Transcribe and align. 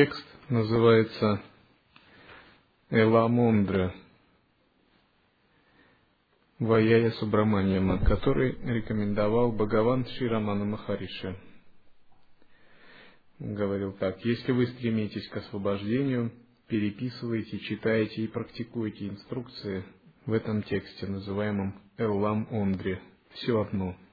текст 0.00 0.24
называется 0.48 1.42
Эламондра 2.88 3.92
Ваяя 6.58 7.10
Субраманьяма, 7.10 7.98
который 8.06 8.56
рекомендовал 8.64 9.52
Бхагаван 9.52 10.06
Ширамана 10.06 10.64
Махариша. 10.64 11.36
Говорил 13.40 13.92
так, 13.92 14.24
если 14.24 14.52
вы 14.52 14.68
стремитесь 14.68 15.28
к 15.28 15.36
освобождению, 15.36 16.32
переписывайте, 16.66 17.58
читайте 17.58 18.22
и 18.22 18.26
практикуйте 18.26 19.06
инструкции 19.06 19.84
в 20.24 20.32
этом 20.32 20.62
тексте, 20.62 21.08
называемом 21.08 21.78
Эллам 21.98 22.48
Ондре. 22.50 23.02
Все 23.34 23.60
одно– 23.60 23.94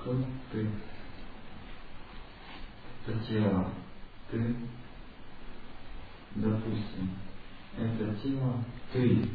кто 0.00 0.16
ты? 0.52 0.66
Это 3.06 3.18
тело. 3.26 3.68
Ты, 4.30 4.56
допустим, 6.34 7.10
это 7.76 8.14
тело 8.22 8.64
ты, 8.92 9.28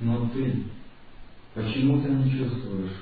но 0.00 0.28
ты 0.28 0.64
почему-то 1.54 2.08
не 2.08 2.30
чувствуешь, 2.30 2.96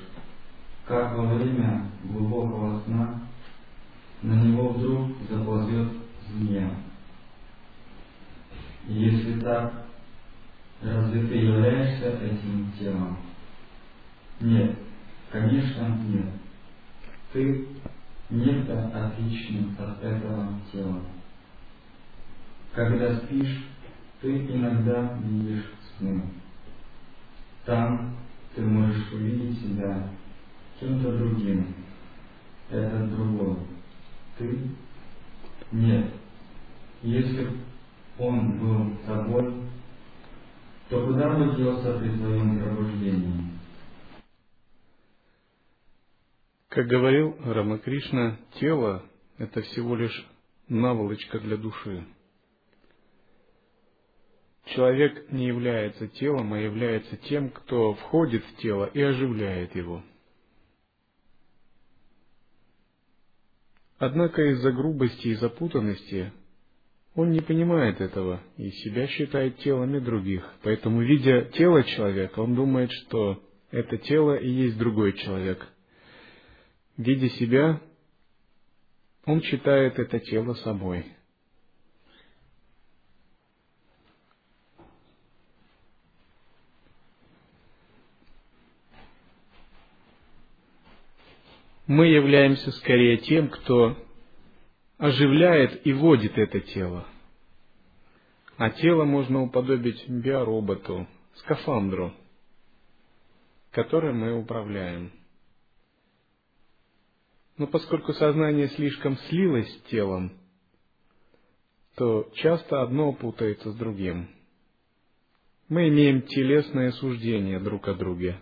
как 0.85 1.17
во 1.17 1.33
время 1.35 1.89
глубокого 2.03 2.81
сна 2.83 3.21
на 4.21 4.33
него 4.43 4.69
вдруг 4.69 5.11
заползет 5.29 5.87
змея. 6.27 6.71
Если 8.87 9.39
так, 9.39 9.85
разве 10.81 11.27
ты 11.27 11.35
являешься 11.35 12.17
этим 12.17 12.71
телом? 12.77 13.17
Нет, 14.39 14.77
конечно, 15.31 15.97
нет. 16.07 16.38
Ты 17.31 17.67
некто 18.29 18.87
отличный 18.87 19.67
от 19.77 20.03
этого 20.03 20.59
тела. 20.71 21.01
Когда 22.73 23.17
спишь, 23.17 23.65
ты 24.21 24.45
иногда 24.47 25.17
видишь 25.23 25.65
сны. 25.97 26.23
Там 27.65 28.15
ты 28.55 28.61
можешь 28.61 29.11
увидеть 29.11 29.59
себя 29.61 30.09
кем-то 30.79 31.17
другим. 31.17 31.75
Это 32.69 33.07
другой. 33.07 33.57
Ты? 34.37 34.59
Нет. 35.71 36.11
Если 37.01 37.47
он 38.17 38.59
был 38.59 38.97
тобой, 39.05 39.53
то 40.89 41.05
куда 41.05 41.29
бы 41.29 41.55
делся 41.55 41.99
при 41.99 42.09
твоем 42.09 42.59
пробуждении? 42.59 43.48
Как 46.69 46.85
говорил 46.85 47.35
Рамакришна, 47.43 48.37
тело– 48.59 49.03
это 49.39 49.61
всего 49.63 49.95
лишь 49.95 50.27
наволочка 50.67 51.39
для 51.39 51.57
души. 51.57 52.05
Человек 54.65 55.31
не 55.31 55.47
является 55.47 56.07
телом, 56.09 56.53
а 56.53 56.59
является 56.59 57.17
тем, 57.17 57.49
кто 57.49 57.95
входит 57.95 58.45
в 58.45 58.57
тело 58.57 58.85
и 58.85 59.01
оживляет 59.01 59.75
его. 59.75 60.03
Однако 63.97 64.43
из-за 64.51 64.71
грубости 64.71 65.29
и 65.29 65.35
запутанности 65.35 66.31
он 67.15 67.31
не 67.31 67.41
понимает 67.41 67.99
этого 67.99 68.41
и 68.57 68.69
себя 68.69 69.07
считает 69.07 69.57
телами 69.57 69.97
других. 69.97 70.47
Поэтому, 70.61 71.01
видя 71.01 71.45
тело 71.45 71.83
человека, 71.83 72.41
он 72.41 72.53
думает, 72.53 72.91
что 72.91 73.41
это 73.71 73.97
тело 73.97 74.35
и 74.35 74.47
есть 74.47 74.77
другой 74.77 75.13
человек– 75.13 75.67
видя 76.99 77.29
себя, 77.29 77.81
он 79.25 79.41
считает 79.41 79.97
это 79.97 80.19
тело 80.19 80.53
собой. 80.55 81.05
Мы 91.87 92.07
являемся 92.07 92.71
скорее 92.73 93.17
тем, 93.17 93.49
кто 93.49 93.97
оживляет 94.97 95.87
и 95.87 95.93
водит 95.93 96.37
это 96.37 96.59
тело. 96.59 97.07
А 98.57 98.69
тело 98.71 99.05
можно 99.05 99.41
уподобить 99.41 100.07
биороботу, 100.07 101.07
скафандру, 101.35 102.13
которым 103.71 104.19
мы 104.19 104.37
управляем. 104.37 105.18
Но 107.59 107.67
поскольку 107.67 108.13
сознание 108.13 108.69
слишком 108.69 109.17
слилось 109.17 109.69
с 109.69 109.81
телом, 109.89 110.31
то 111.97 112.31
часто 112.35 112.81
одно 112.81 113.11
путается 113.11 113.71
с 113.71 113.75
другим. 113.75 114.29
Мы 115.67 115.89
имеем 115.89 116.21
телесное 116.21 116.93
суждение 116.93 117.59
друг 117.59 117.89
о 117.89 117.95
друге. 117.95 118.39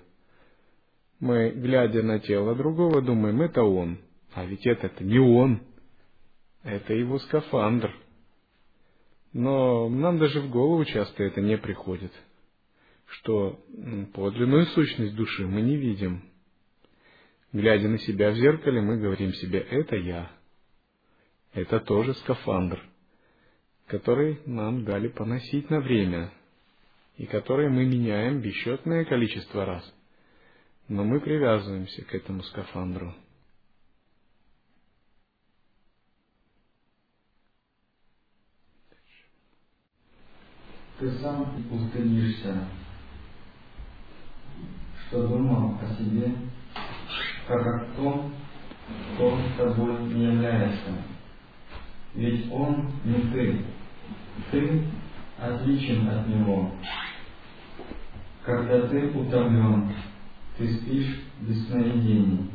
Мы, 1.20 1.50
глядя 1.50 2.04
на 2.04 2.20
тело 2.20 2.54
другого, 2.54 3.02
думаем, 3.02 3.42
это 3.42 3.64
он. 3.64 3.98
А 4.36 4.46
ведь 4.46 4.68
это, 4.68 5.04
не 5.04 5.18
он. 5.18 5.64
Это 6.62 6.94
его 6.94 7.18
скафандр. 7.18 7.92
Но 9.34 9.90
нам 9.90 10.20
даже 10.20 10.42
в 10.42 10.52
голову 10.52 10.86
часто 10.86 11.24
это 11.24 11.42
не 11.42 11.58
приходит, 11.58 12.12
что 13.08 13.60
подлинную 14.14 14.68
сущность 14.68 15.16
души 15.16 15.48
мы 15.48 15.62
не 15.62 15.76
видим. 15.76 16.22
Глядя 17.58 17.88
на 17.88 17.98
себя 17.98 18.30
в 18.30 18.36
зеркале, 18.36 18.82
мы 18.82 19.00
говорим 19.00 19.34
себе, 19.34 19.58
это 19.58 19.96
я. 19.96 20.32
Это 21.54 21.80
тоже 21.80 22.14
скафандр, 22.14 22.80
который 23.88 24.40
нам 24.46 24.86
дали 24.86 25.08
поносить 25.08 25.68
на 25.72 25.80
время, 25.80 26.32
и 27.16 27.26
который 27.26 27.68
мы 27.70 27.84
меняем 27.84 28.42
бесчетное 28.42 29.06
количество 29.06 29.66
раз. 29.66 29.92
Но 30.88 31.04
мы 31.04 31.20
привязываемся 31.20 32.06
к 32.06 32.14
этому 32.14 32.44
скафандру. 32.44 33.16
Ты 41.00 41.10
сам 41.14 41.72
устынишься, 41.72 42.68
что 45.08 45.28
думал 45.28 45.80
о 45.82 45.96
себе 45.96 46.36
как 47.48 47.66
о 47.66 47.86
том, 47.96 48.34
кто 49.14 49.38
тобой 49.58 50.04
не 50.14 50.26
является. 50.26 50.92
Ведь 52.14 52.52
он 52.52 52.92
не 53.06 53.22
ты. 53.32 53.66
Ты 54.52 54.84
отличен 55.40 56.08
от 56.10 56.28
него. 56.28 56.72
Когда 58.44 58.88
ты 58.88 59.12
утомлен, 59.12 59.94
ты 60.58 60.74
спишь 60.74 61.22
без 61.42 61.68
сновидений. 61.68 62.50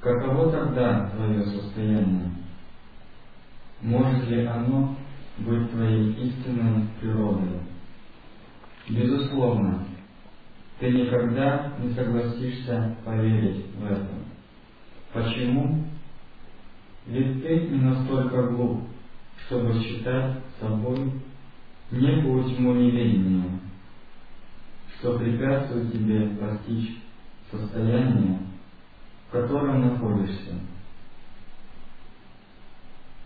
Каково 0.00 0.50
тогда 0.50 1.10
твое 1.10 1.44
состояние? 1.44 2.30
Может 3.80 4.28
ли 4.28 4.46
оно 4.46 4.96
быть 5.38 5.70
твоей 5.70 6.12
истинной 6.12 6.86
природой? 7.00 7.60
Безусловно, 8.88 9.86
ты 10.78 10.90
никогда 10.90 11.72
не 11.80 11.92
согласишься 11.94 12.96
поверить 13.04 13.66
в 13.76 13.84
это. 13.84 14.10
Почему? 15.12 15.84
Ведь 17.06 17.42
ты 17.42 17.68
не 17.68 17.80
настолько 17.80 18.48
глуп, 18.48 18.82
чтобы 19.46 19.80
считать 19.80 20.38
собой 20.60 21.12
некую 21.90 22.44
тьму 22.44 22.74
неведения, 22.74 23.60
что 24.98 25.18
препятствует 25.18 25.92
тебе 25.92 26.28
постичь 26.30 26.98
состояние, 27.50 28.38
котором 29.34 29.80
находишься. 29.80 30.54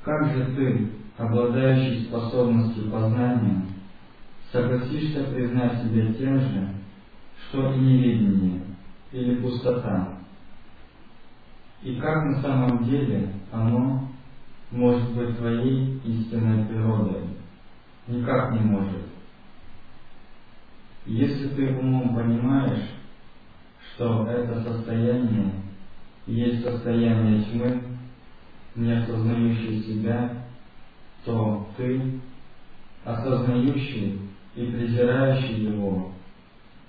Как 0.02 0.32
же 0.32 0.44
ты, 0.56 0.88
обладающий 1.18 2.06
способностью 2.06 2.90
познания, 2.90 3.66
согласишься 4.50 5.24
признать 5.24 5.82
себя 5.82 6.14
тем 6.14 6.40
же, 6.40 6.68
что 7.48 7.72
и 7.72 7.78
невидение 7.78 8.60
или 9.12 9.36
пустота? 9.36 10.18
И 11.82 11.96
как 11.96 12.24
на 12.24 12.42
самом 12.42 12.84
деле 12.84 13.32
оно 13.50 14.08
может 14.70 15.14
быть 15.14 15.36
твоей 15.38 15.98
истинной 16.04 16.66
природой? 16.66 17.22
Никак 18.06 18.52
не 18.52 18.60
может. 18.60 19.02
Если 21.06 21.48
ты 21.48 21.78
умом 21.78 22.14
понимаешь, 22.14 22.90
что 23.94 24.26
это 24.26 24.62
состояние 24.62 25.52
есть 26.26 26.62
состояние 26.62 27.44
тьмы, 27.44 27.82
не 28.76 28.92
осознающий 28.92 29.82
себя, 29.82 30.44
то 31.24 31.66
ты, 31.76 32.20
осознающий 33.04 34.20
и 34.54 34.66
презирающий 34.66 35.64
его, 35.64 36.12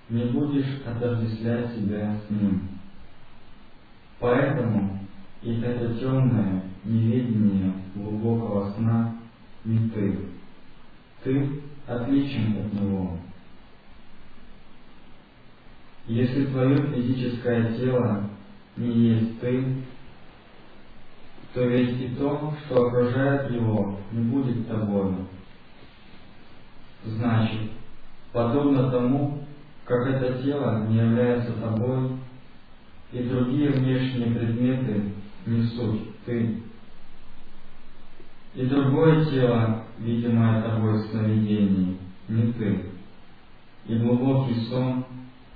не 0.10 0.26
будешь 0.26 0.82
отождествлять 0.86 1.76
себя 1.76 2.16
с 2.28 2.30
ним. 2.32 2.70
Поэтому 4.20 5.00
и 5.42 5.62
это 5.62 5.94
темное 5.96 6.64
неведение 6.84 7.74
глубокого 7.96 8.74
сна 8.74 9.16
не 9.64 9.90
ты. 9.90 10.20
Ты 11.24 11.62
отличен 11.88 12.58
от 12.58 12.74
него. 12.74 13.18
Если 16.08 16.48
твое 16.48 16.76
физическое 16.94 17.74
тело 17.78 18.30
не 18.76 18.92
есть 18.92 19.40
ты, 19.40 19.84
то 21.54 21.64
ведь 21.64 22.02
и 22.02 22.16
то, 22.16 22.54
что 22.66 22.88
окружает 22.88 23.52
его, 23.52 24.00
не 24.12 24.24
будет 24.24 24.68
тобою. 24.68 25.28
Значит, 27.06 27.72
подобно 28.32 28.92
тому, 28.92 29.44
как 29.90 30.06
это 30.06 30.44
тело 30.44 30.86
не 30.88 30.98
является 30.98 31.52
тобой, 31.54 32.12
и 33.12 33.24
другие 33.24 33.72
внешние 33.72 34.36
предметы 34.36 35.14
не 35.48 35.64
суть 35.64 36.02
ты. 36.26 36.62
И 38.54 38.66
другое 38.68 39.26
тело, 39.26 39.86
видимое 39.98 40.62
тобой 40.62 40.94
в 40.94 41.08
сновидении, 41.08 41.98
не 42.28 42.54
ты. 42.54 42.86
И 43.88 43.96
глубокий 43.96 44.62
сон, 44.68 45.06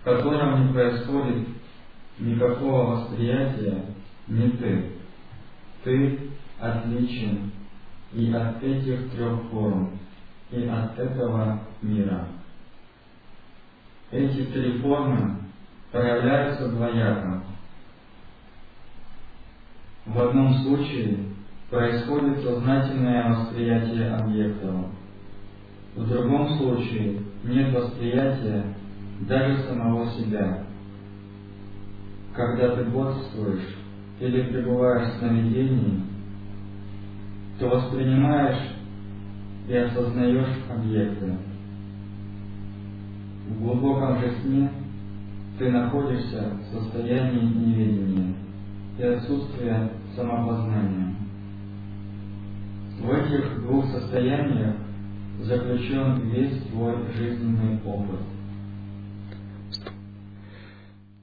в 0.01 0.03
котором 0.03 0.65
не 0.65 0.73
происходит 0.73 1.47
никакого 2.17 2.95
восприятия, 2.95 3.85
не 4.27 4.49
ты. 4.49 4.93
Ты 5.83 6.19
отличен 6.59 7.51
и 8.13 8.33
от 8.33 8.63
этих 8.63 9.11
трех 9.11 9.43
форм, 9.51 9.91
и 10.49 10.65
от 10.65 10.97
этого 10.97 11.59
мира. 11.83 12.29
Эти 14.13 14.43
три 14.43 14.77
формы 14.77 15.37
проявляются 15.91 16.69
двояко. 16.69 17.41
В 20.05 20.21
одном 20.21 20.53
случае 20.53 21.17
происходит 21.71 22.43
сознательное 22.43 23.33
восприятие 23.33 24.13
объектов. 24.13 24.85
В 25.95 26.07
другом 26.07 26.59
случае 26.59 27.21
нет 27.43 27.73
восприятия 27.73 28.75
даже 29.21 29.63
самого 29.63 30.07
себя. 30.11 30.63
Когда 32.35 32.75
ты 32.75 32.83
бодрствуешь 32.83 33.77
или 34.19 34.43
пребываешь 34.43 35.11
в 35.11 35.19
сновидении, 35.19 36.03
то 37.57 37.67
воспринимаешь 37.67 38.73
и 39.67 39.75
осознаешь 39.75 40.55
объекты. 40.69 41.35
В 43.53 43.61
глубоком 43.61 44.19
же 44.19 44.33
сне 44.41 44.69
ты 45.59 45.69
находишься 45.69 46.57
в 46.57 46.75
состоянии 46.75 47.45
неведения 47.45 48.33
и 48.97 49.03
отсутствия 49.03 49.91
самопознания. 50.15 51.15
В 52.99 53.11
этих 53.11 53.61
двух 53.61 53.85
состояниях 53.91 54.75
заключен 55.41 56.29
весь 56.31 56.63
твой 56.71 56.95
жизненный 57.15 57.79
опыт. 57.85 58.19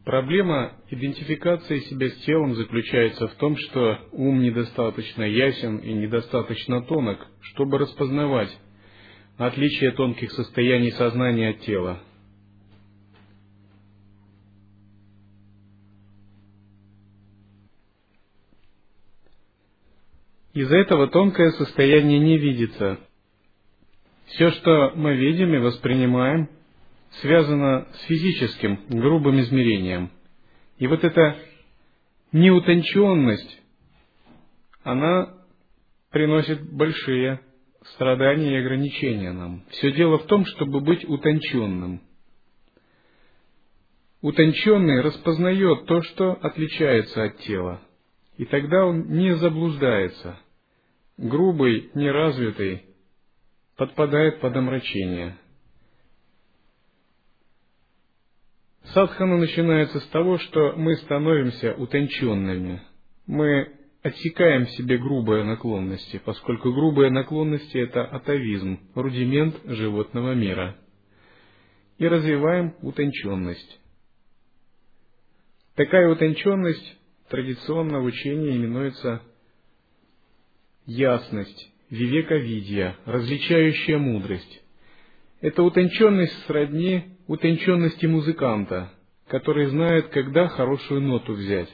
Проблема 0.04 0.72
идентификации 0.88 1.80
себя 1.80 2.08
с 2.10 2.16
телом 2.24 2.54
заключается 2.54 3.28
в 3.28 3.34
том, 3.34 3.56
что 3.56 3.98
ум 4.12 4.40
недостаточно 4.40 5.24
ясен 5.24 5.78
и 5.78 5.92
недостаточно 5.92 6.82
тонок, 6.82 7.26
чтобы 7.40 7.78
распознавать 7.78 8.56
отличие 9.36 9.92
тонких 9.92 10.30
состояний 10.32 10.92
сознания 10.92 11.50
от 11.50 11.60
тела. 11.60 12.00
Из-за 20.60 20.76
этого 20.76 21.08
тонкое 21.08 21.52
состояние 21.52 22.18
не 22.18 22.36
видится. 22.36 22.98
Все, 24.26 24.50
что 24.50 24.92
мы 24.94 25.16
видим 25.16 25.54
и 25.54 25.58
воспринимаем, 25.58 26.50
связано 27.22 27.88
с 27.94 28.02
физическим, 28.02 28.78
грубым 28.90 29.40
измерением. 29.40 30.10
И 30.76 30.86
вот 30.86 31.02
эта 31.02 31.38
неутонченность, 32.32 33.62
она 34.82 35.34
приносит 36.10 36.70
большие 36.70 37.40
страдания 37.94 38.52
и 38.52 38.60
ограничения 38.60 39.32
нам. 39.32 39.64
Все 39.70 39.92
дело 39.92 40.18
в 40.18 40.26
том, 40.26 40.44
чтобы 40.44 40.82
быть 40.82 41.08
утонченным. 41.08 42.02
Утонченный 44.20 45.00
распознает 45.00 45.86
то, 45.86 46.02
что 46.02 46.32
отличается 46.32 47.22
от 47.22 47.38
тела, 47.38 47.80
и 48.36 48.44
тогда 48.44 48.84
он 48.84 49.08
не 49.08 49.34
заблуждается. 49.36 50.38
Грубый, 51.20 51.90
неразвитый 51.94 52.84
подпадает 53.76 54.40
под 54.40 54.56
омрачение– 54.56 55.36
Садхана 58.94 59.36
начинается 59.36 60.00
с 60.00 60.06
того, 60.08 60.38
что 60.38 60.72
мы 60.72 60.96
становимся 60.96 61.74
утонченными. 61.74 62.82
Мы 63.26 63.72
отсекаем 64.02 64.66
в 64.66 64.70
себе 64.70 64.98
грубые 64.98 65.44
наклонности, 65.44 66.20
поскольку 66.24 66.72
грубые 66.72 67.10
наклонности– 67.10 67.76
это 67.78 68.04
атовизм, 68.04 68.80
рудимент 68.96 69.56
животного 69.64 70.34
мира. 70.34 70.76
И 71.98 72.08
развиваем 72.08 72.74
утонченность. 72.82 73.80
Такая 75.76 76.08
утонченность 76.10 76.98
традиционно 77.28 78.00
в 78.00 78.04
учении 78.04 78.56
именуется 78.56 79.22
ясность, 80.86 81.70
вивековидия, 81.90 82.96
различающая 83.04 83.98
мудрость. 83.98 84.62
Эта 85.40 85.62
утонченность 85.62 86.46
сродни 86.46 87.16
утонченности 87.26 88.06
музыканта, 88.06 88.92
который 89.28 89.66
знает, 89.66 90.08
когда 90.08 90.48
хорошую 90.48 91.02
ноту 91.02 91.32
взять. 91.32 91.70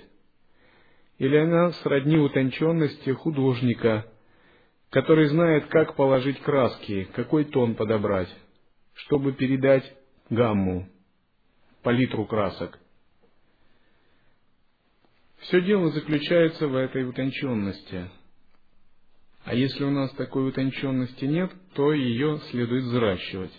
Или 1.19 1.37
она 1.37 1.73
сродни 1.73 2.17
утонченности 2.17 3.11
художника, 3.11 4.07
который 4.91 5.27
знает, 5.27 5.67
как 5.67 5.97
положить 5.97 6.41
краски, 6.41 7.09
какой 7.15 7.45
тон 7.45 7.75
подобрать, 7.75 8.29
чтобы 8.95 9.33
передать 9.33 9.91
гамму, 10.31 10.89
палитру 11.83 12.27
красок. 12.27 12.79
Все 15.39 15.61
дело 15.61 15.91
заключается 15.91 16.67
в 16.67 16.75
этой 16.75 17.09
утонченности. 17.09 18.11
А 19.47 19.55
если 19.55 19.85
у 19.85 19.91
нас 19.91 20.11
такой 20.15 20.49
утонченности 20.49 21.25
нет, 21.25 21.53
то 21.75 21.93
ее 21.93 22.41
следует 22.50 22.83
взращивать. 22.83 23.53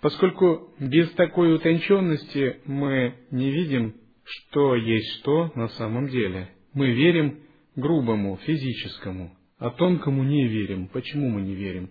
Поскольку 0.00 0.74
без 0.80 1.08
такой 1.12 1.54
утонченности 1.54 2.56
мы 2.64 3.14
не 3.30 3.52
видим, 3.52 3.94
что 4.24 4.74
есть 4.74 5.20
что 5.20 5.52
на 5.54 5.68
самом 5.68 6.08
деле. 6.08 6.50
Мы 6.74 6.90
верим 6.90 7.44
грубому, 7.76 8.38
физическому, 8.38 9.36
а 9.58 9.70
тонкому 9.70 10.24
не 10.24 10.48
верим. 10.48 10.88
Почему 10.88 11.28
мы 11.28 11.42
не 11.42 11.54
верим? 11.54 11.90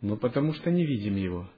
Ну, 0.00 0.16
потому 0.16 0.54
что 0.54 0.70
не 0.70 0.86
видим 0.86 1.16
его. 1.16 1.50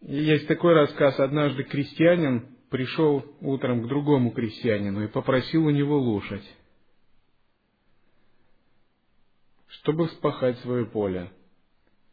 Есть 0.00 0.48
такой 0.48 0.72
рассказ. 0.72 1.20
Однажды 1.20 1.64
крестьянин 1.64 2.46
пришел 2.70 3.22
утром 3.42 3.82
к 3.82 3.88
другому 3.88 4.30
крестьянину 4.30 5.04
и 5.04 5.08
попросил 5.08 5.66
у 5.66 5.70
него 5.70 5.98
лошадь, 5.98 6.44
чтобы 9.80 10.08
вспахать 10.08 10.58
свое 10.58 10.86
поле. 10.86 11.30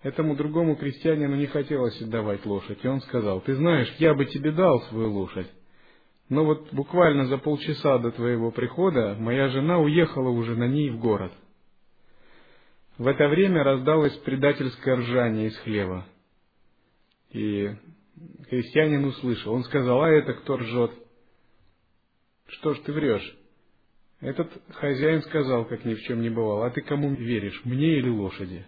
Этому 0.02 0.36
другому 0.36 0.78
крестьянину 0.78 1.36
не 1.36 1.48
хотелось 1.48 2.02
отдавать 2.02 2.46
лошадь, 2.46 2.80
и 2.84 2.88
он 2.88 3.02
сказал, 3.02 3.42
«Ты 3.42 3.56
знаешь, 3.56 3.94
я 4.00 4.14
бы 4.14 4.26
тебе 4.26 4.52
дал 4.52 4.82
свою 4.84 5.12
лошадь, 5.12 5.50
Но 6.30 6.46
вот 6.46 6.72
буквально 6.72 7.26
за 7.26 7.38
полчаса 7.38 7.98
до 7.98 8.12
твоего 8.12 8.52
прихода 8.52 9.16
моя 9.20 9.50
жена 9.50 9.80
уехала 9.80 10.30
уже 10.30 10.56
на 10.56 10.68
ней 10.68 10.92
в 10.92 11.00
город. 11.00 11.34
В 12.98 13.08
это 13.08 13.28
время 13.28 13.64
раздалось 13.64 14.16
предательское 14.18 14.98
ржание 14.98 15.48
из 15.48 15.58
хлева. 15.58 16.06
И 17.32 17.72
крестьянин 18.50 19.06
услышал. 19.06 19.54
Он 19.54 19.64
сказал, 19.64 20.04
а 20.04 20.10
это 20.10 20.34
кто 20.34 20.58
ржет? 20.58 20.92
Что 22.48 22.74
ж 22.76 22.80
ты 22.80 22.94
врешь? 22.94 23.39
Этот 24.22 24.52
хозяин 24.74 25.22
сказал, 25.24 25.66
как 25.66 25.86
ни 25.86 25.94
в 25.94 26.02
чем 26.02 26.22
не 26.22 26.30
бывало, 26.30 26.66
а 26.66 26.72
ты 26.72 26.82
кому 26.82 27.14
веришь, 27.14 27.62
мне 27.64 27.98
или 27.98 28.10
лошади? 28.10 28.66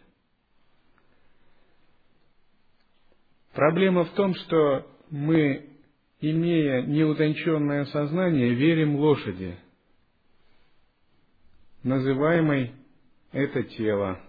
Проблема 3.54 4.06
в 4.06 4.12
том, 4.12 4.34
что 4.34 4.88
мы, 5.10 5.70
имея 6.22 6.84
неутонченное 6.84 7.84
сознание, 7.86 8.54
верим 8.54 8.96
лошади, 8.96 9.58
называемой 11.84 12.74
это 13.34 13.64
тело, 13.64 14.22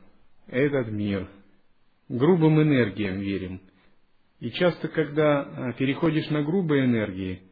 этот 0.48 0.88
мир. 0.88 1.28
Грубым 2.08 2.60
энергиям 2.60 3.20
верим. 3.20 3.60
И 4.40 4.50
часто, 4.50 4.88
когда 4.88 5.42
а, 5.42 5.72
переходишь 5.74 6.28
на 6.30 6.42
грубые 6.42 6.84
энергии, 6.84 7.42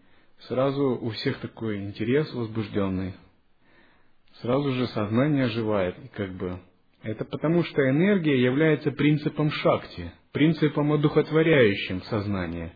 сразу 0.41 0.99
у 1.01 1.11
всех 1.11 1.39
такой 1.39 1.85
интерес 1.85 2.33
возбужденный. 2.35 3.15
Сразу 4.43 4.73
же 4.73 4.87
сознание 4.89 5.45
оживает, 5.45 5.99
и 5.99 6.09
как 6.09 6.33
бы 6.33 6.61
это 7.03 7.25
потому, 7.25 7.63
что 7.65 7.89
энергия 7.89 8.43
является 8.43 8.91
принципом 8.91 9.51
шакти, 9.51 10.13
принципом 10.33 10.93
одухотворяющим 10.93 12.03
сознание. 12.05 12.73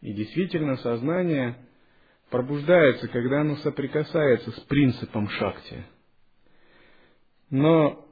И 0.00 0.12
действительно, 0.12 0.76
сознание 0.76 1.56
пробуждается, 2.30 3.08
когда 3.08 3.42
оно 3.42 3.56
соприкасается 3.56 4.50
с 4.50 4.60
принципом 4.60 5.28
шакти. 5.28 5.84
Но 7.50 8.06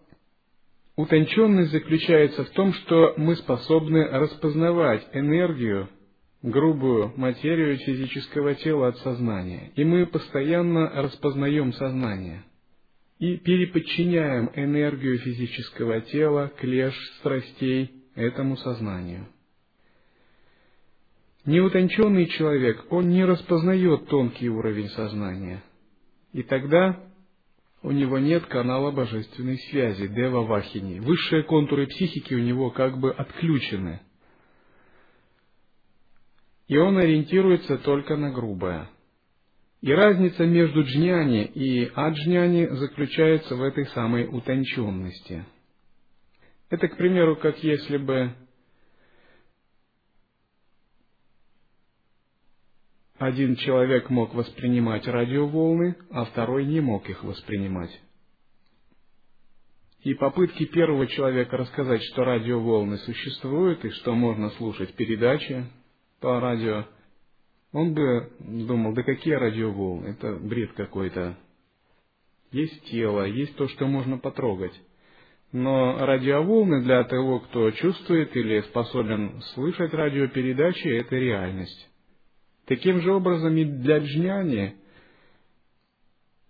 утонченность 0.97 1.73
заключается 1.73 2.45
в 2.45 2.51
том, 2.51 2.75
что 2.75 3.15
мы 3.17 3.37
способны 3.37 4.07
распознавать 4.07 5.07
энергию, 5.13 5.89
грубую 6.43 7.15
материю 7.17 7.79
физического 7.79 8.55
тела 8.55 8.89
от 8.89 8.99
сознания. 8.99 9.73
И 9.77 9.85
мы 9.85 10.07
постоянно 10.07 10.91
распознаем 11.03 11.73
сознание– 11.73 12.45
и 13.23 13.37
переподчиняем 13.37 14.51
энергию 14.57 15.17
физического 15.21 16.01
тела, 16.01 16.51
клеш, 16.59 16.93
страстей 17.21 17.93
этому 18.17 18.57
сознанию. 18.57 19.29
Неутонченный 21.45 22.27
человек, 22.27 22.85
он 22.91 23.11
не 23.11 23.25
распознает 23.25 24.09
тонкий 24.09 24.49
уровень 24.49 24.89
сознания. 24.89 25.63
И 26.33 26.43
тогда 26.43 26.99
у 27.83 27.93
него 27.93 28.19
нет 28.19 28.47
канала 28.47 28.91
божественной 28.91 29.59
связи, 29.71 30.09
Дева 30.09 30.41
Вахини. 30.41 30.99
Высшие 30.99 31.45
контуры 31.45 31.87
психики 31.87 32.35
у 32.35 32.41
него 32.41 32.71
как 32.71 32.99
бы 32.99 33.13
отключены. 33.13 34.01
И 36.67 36.77
он 36.77 36.99
ориентируется 36.99 37.79
только 37.79 38.17
на 38.17 38.33
грубое– 38.33 38.91
и 39.83 39.93
разница 39.93 40.47
между 40.47 40.85
джняни 40.85 41.45
и 41.45 41.91
аджняни 41.95 42.67
заключается 42.67 43.57
в 43.57 43.63
этой 43.63 43.85
самой 43.89 44.29
утонченности. 44.29 45.45
Это, 46.71 46.89
к 46.89 46.97
примеру, 46.97 47.37
как 47.37 47.63
если 47.65 47.97
бы 47.97 48.33
один 53.19 53.57
человек 53.57 54.09
мог 54.09 54.35
воспринимать 54.35 55.07
радиоволны, 55.07 55.97
а 56.11 56.27
второй 56.27 56.65
не 56.65 56.81
мог 56.81 57.11
их 57.11 57.25
воспринимать. 57.25 58.01
И 60.03 60.15
попытки 60.15 60.65
первого 60.65 61.09
человека 61.09 61.57
рассказать, 61.57 62.03
что 62.05 62.25
радиоволны 62.25 62.99
существуют 62.99 63.85
и 63.85 63.91
что 63.91 64.15
можно 64.15 64.51
слушать 64.51 64.95
передачи 64.95 65.67
по 66.21 66.39
радио, 66.41 66.87
он 67.73 67.95
бы 67.95 68.31
думал, 68.41 68.93
да 68.93 69.03
какие 69.03 69.35
радиоволны, 69.35 70.09
это 70.09 70.37
бред 70.37 70.73
какой-то. 70.73 71.37
Есть 72.51 72.85
тело, 72.91 73.25
есть 73.25 73.57
то, 73.57 73.67
что 73.69 73.87
можно 73.87 74.19
потрогать. 74.19 74.79
Но 75.53 75.99
радиоволны 75.99 76.83
для 76.83 77.05
того, 77.05 77.41
кто 77.41 77.71
чувствует 77.71 78.37
или 78.37 78.61
способен 78.63 79.41
слышать 79.55 79.93
радиопередачи, 79.93 80.89
это 80.89 81.17
реальность. 81.17 81.91
Таким 82.67 83.01
же 83.01 83.13
образом 83.13 83.57
и 83.57 83.65
для 83.65 83.99
джняни 83.99 84.77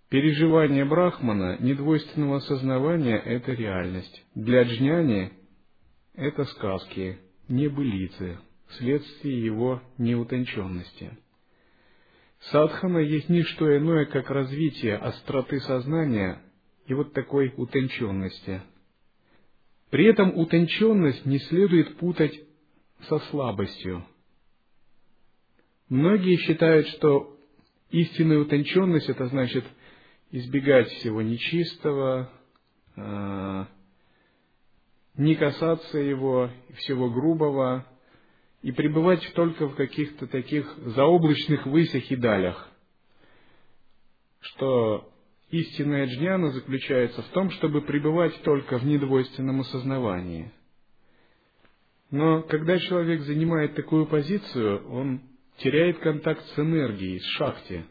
переживание 0.09 0.85
брахмана, 0.85 1.57
недвойственного 1.59 2.39
сознавания– 2.39 3.17
это 3.25 3.53
реальность. 3.53 4.25
Для 4.35 4.63
джняни– 4.63 5.31
это 6.15 6.43
сказки, 6.45 7.17
небылицы 7.47 8.37
вследствие 8.73 9.43
его 9.43 9.81
неутонченности. 9.97 11.17
Садхана 12.51 12.97
есть 12.99 13.29
не 13.29 13.43
что 13.43 13.75
иное, 13.77 14.05
как 14.05 14.29
развитие 14.29 14.97
остроты 14.97 15.59
сознания 15.61 16.41
и 16.87 16.93
вот 16.93 17.13
такой 17.13 17.53
утонченности. 17.55 18.61
При 19.89 20.05
этом 20.05 20.37
утонченность 20.37 21.25
не 21.25 21.39
следует 21.39 21.97
путать 21.97 22.37
со 23.07 23.19
слабостью. 23.19 24.05
Многие 25.87 26.37
считают, 26.37 26.87
что 26.87 27.37
истинная 27.91 28.39
утонченность 28.39 29.07
это 29.07 29.27
значит 29.27 29.63
избегать 30.31 30.89
всего 30.89 31.21
нечистого, 31.21 32.29
а, 32.95 33.67
не 35.15 35.35
касаться 35.35 35.99
его, 35.99 36.49
всего 36.77 37.09
грубого, 37.09 37.85
и 38.63 38.71
пребывать 38.71 39.21
только 39.35 39.67
в 39.67 39.75
каких-то 39.75 40.25
таких 40.25 40.65
заоблачных 40.77 41.65
высях 41.65 42.09
и 42.09 42.15
далях. 42.15 42.69
Что 44.39 45.11
истинная 45.51 46.07
джняна 46.07 46.49
заключается 46.51 47.21
в 47.21 47.27
том, 47.27 47.51
чтобы 47.51 47.81
пребывать 47.81 48.41
только 48.43 48.79
в 48.79 48.85
недвойственном 48.85 49.59
осознавании. 49.59 50.51
Но 52.09 52.41
когда 52.43 52.79
человек 52.79 53.21
занимает 53.21 53.75
такую 53.75 54.05
позицию, 54.05 54.89
он 54.89 55.21
теряет 55.57 55.99
контакт 55.99 56.43
с 56.45 56.59
энергией, 56.59 57.19
с 57.19 57.25
шахти. 57.37 57.83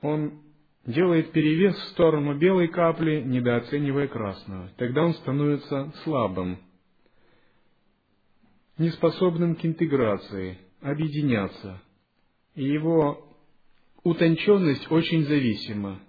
Он 0.00 0.42
делает 0.86 1.32
перевес 1.32 1.74
в 1.74 1.88
сторону 1.88 2.38
белой 2.38 2.68
капли, 2.68 3.20
недооценивая 3.20 4.06
красную. 4.06 4.70
Тогда 4.76 5.02
он 5.02 5.14
становится 5.14 5.92
слабым, 6.04 6.58
неспособным 8.78 9.56
к 9.56 9.64
интеграции, 9.64 10.58
объединяться. 10.80 11.82
И 12.54 12.64
его 12.64 13.36
утонченность 14.02 14.90
очень 14.90 15.24
зависима. 15.24 16.00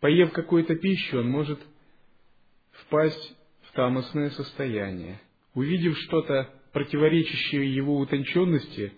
Поев 0.00 0.32
какую-то 0.32 0.76
пищу, 0.76 1.18
он 1.18 1.30
может 1.30 1.60
впасть 2.72 3.36
в 3.62 3.72
тамосное 3.72 4.30
состояние. 4.30 5.20
Увидев 5.54 5.98
что-то 5.98 6.48
противоречащее 6.72 7.74
его 7.74 7.98
утонченности, 7.98 8.92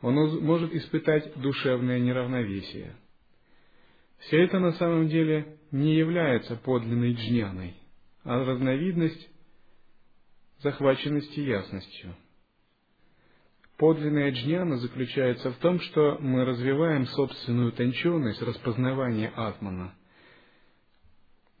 он 0.00 0.14
может 0.42 0.74
испытать 0.74 1.38
душевное 1.40 1.98
неравновесие. 1.98 2.96
Все 4.20 4.42
это 4.42 4.58
на 4.58 4.72
самом 4.72 5.08
деле 5.08 5.58
не 5.70 5.94
является 5.94 6.56
подлинной 6.56 7.12
джняной, 7.12 7.74
а 8.24 8.44
разновидность 8.44 9.28
захваченности 10.62 11.40
ясностью. 11.40 12.14
Подлинная 13.80 14.30
джняна 14.30 14.76
заключается 14.76 15.52
в 15.52 15.56
том, 15.56 15.80
что 15.80 16.18
мы 16.20 16.44
развиваем 16.44 17.06
собственную 17.06 17.68
утонченность 17.68 18.42
распознавания 18.42 19.32
атмана. 19.34 19.94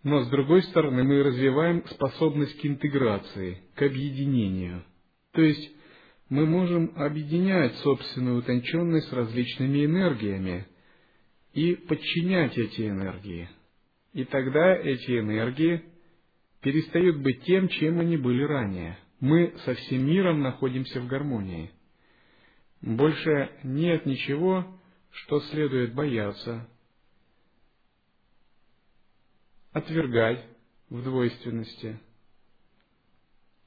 Но 0.02 0.20
с 0.24 0.28
другой 0.28 0.62
стороны, 0.64 1.02
мы 1.02 1.22
развиваем 1.22 1.82
способность 1.86 2.60
к 2.60 2.66
интеграции, 2.66 3.62
к 3.74 3.80
объединению. 3.80 4.84
То 5.32 5.40
есть 5.40 5.74
мы 6.28 6.44
можем 6.44 6.92
объединять 6.94 7.74
собственную 7.76 8.40
утонченность 8.40 9.08
с 9.08 9.12
различными 9.14 9.86
энергиями 9.86 10.66
и 11.54 11.74
подчинять 11.74 12.58
эти 12.58 12.82
энергии. 12.82 13.48
И 14.12 14.24
тогда 14.24 14.76
эти 14.76 15.20
энергии 15.20 15.84
перестают 16.60 17.16
быть 17.22 17.44
тем, 17.44 17.68
чем 17.68 17.98
они 17.98 18.18
были 18.18 18.42
ранее. 18.42 18.98
Мы 19.20 19.54
со 19.64 19.72
всем 19.72 20.04
миром 20.04 20.42
находимся 20.42 21.00
в 21.00 21.06
гармонии– 21.06 21.70
больше 22.80 23.50
нет 23.62 24.06
ничего, 24.06 24.66
что 25.10 25.40
следует 25.40 25.94
бояться, 25.94 26.68
отвергать 29.72 30.44
в 30.88 31.02
двойственности, 31.02 31.98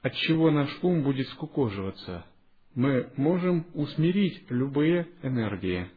от 0.02 0.14
чего 0.14 0.50
наш 0.50 0.70
ум 0.82 1.02
будет 1.02 1.28
скукоживаться. 1.28 2.26
Мы 2.74 3.10
можем 3.16 3.66
усмирить 3.74 4.50
любые 4.50 5.08
энергии. 5.22 5.88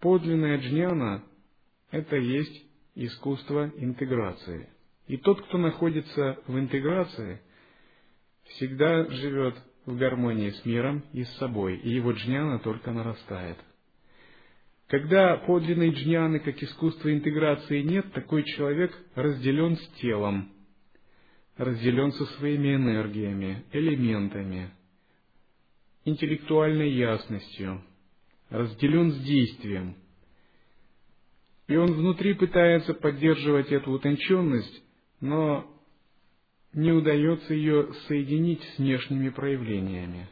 Подлинная 0.00 0.58
джняна– 0.58 1.22
это 1.90 2.16
есть 2.16 2.64
искусство 2.94 3.70
интеграции. 3.76 4.68
И 5.06 5.16
тот, 5.16 5.40
кто 5.46 5.58
находится 5.58 6.38
в 6.46 6.58
интеграции, 6.58 7.40
всегда 8.44 9.04
живет 9.10 9.54
в 9.86 9.96
гармонии 9.96 10.50
с 10.50 10.64
миром 10.64 11.04
и 11.12 11.24
с 11.24 11.30
собой, 11.36 11.76
и 11.78 11.90
его 11.90 12.12
джняна 12.12 12.58
только 12.58 12.92
нарастает. 12.92 13.58
Когда 14.88 15.36
подлинной 15.36 15.90
джняны, 15.90 16.40
как 16.40 16.60
искусства 16.62 17.12
интеграции 17.12 17.82
нет, 17.82 18.12
такой 18.12 18.42
человек 18.42 18.92
разделен 19.14 19.76
с 19.76 19.88
телом, 20.00 20.50
разделен 21.56 22.10
со 22.12 22.24
своими 22.36 22.74
энергиями, 22.74 23.64
элементами, 23.72 24.70
интеллектуальной 26.04 26.90
ясностью, 26.90 27.82
разделен 28.48 29.12
с 29.12 29.18
действием. 29.20 29.94
И 31.68 31.76
он 31.76 31.92
внутри 31.92 32.34
пытается 32.34 32.92
поддерживать 32.94 33.70
эту 33.70 33.92
утонченность, 33.92 34.82
но 35.20 35.70
не 36.72 36.92
удается 36.92 37.52
ее 37.52 37.92
соединить 38.06 38.62
с 38.62 38.78
внешними 38.78 39.28
проявлениями. 39.28 40.28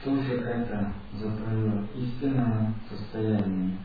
Что 0.00 0.16
же 0.16 0.34
это 0.34 0.92
за 1.14 1.36
твое 1.36 1.88
истинное 1.96 2.74
состояние? 2.88 3.78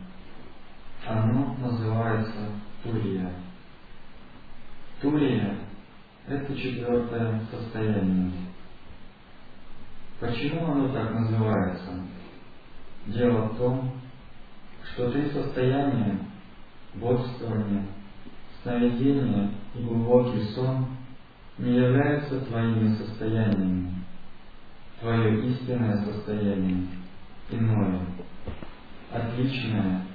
Оно 1.06 1.56
называется 1.56 2.52
Турия. 2.84 3.34
Турия– 5.00 5.60
это 6.28 6.56
четвертое 6.56 7.40
состояние. 7.52 8.32
Почему 10.20 10.72
оно 10.72 10.92
так 10.92 11.14
называется? 11.14 12.08
Дело 13.08 13.48
в 13.48 13.58
том, 13.58 13.92
что 14.84 15.12
ты 15.12 15.30
состояние 15.32 16.20
бодрствования, 16.96 17.86
сновидения 18.62 19.52
и 19.76 19.82
глубокий 19.82 20.44
сон 20.54 20.86
не 21.58 21.76
являются 21.76 22.40
твоими 22.42 22.96
состояниями 22.96 23.98
твое 25.00 25.52
истинное 25.52 26.04
состояние, 26.06 26.88
иное, 27.52 28.02
отличное 29.12 30.06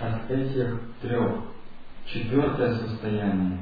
от 0.00 0.30
этих 0.30 0.80
трех, 1.00 1.44
четвертое 2.06 2.74
состояние, 2.74 3.58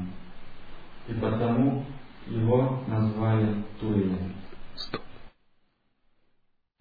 и 1.09 1.15
потому 1.15 1.85
его 2.27 2.83
назвали 2.89 3.63
Турием. 3.81 4.33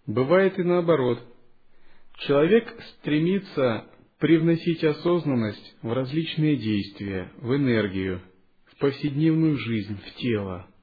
Бывает 0.06 0.58
и 0.58 0.62
наоборот. 0.62 1.22
Человек 2.18 2.74
стремится 2.98 3.86
привносить 4.18 4.82
осознанность 4.84 5.76
в 5.82 5.92
различные 5.92 6.56
действия, 6.56 7.32
в 7.38 7.54
энергию, 7.54 8.22
в 8.66 8.78
повседневную 8.78 9.56
жизнь, 9.56 9.96
в 9.96 10.14
тело– 10.16 10.66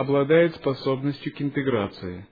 обладает 0.00 0.54
способностью 0.56 1.34
к 1.34 1.42
интеграции, 1.42 2.26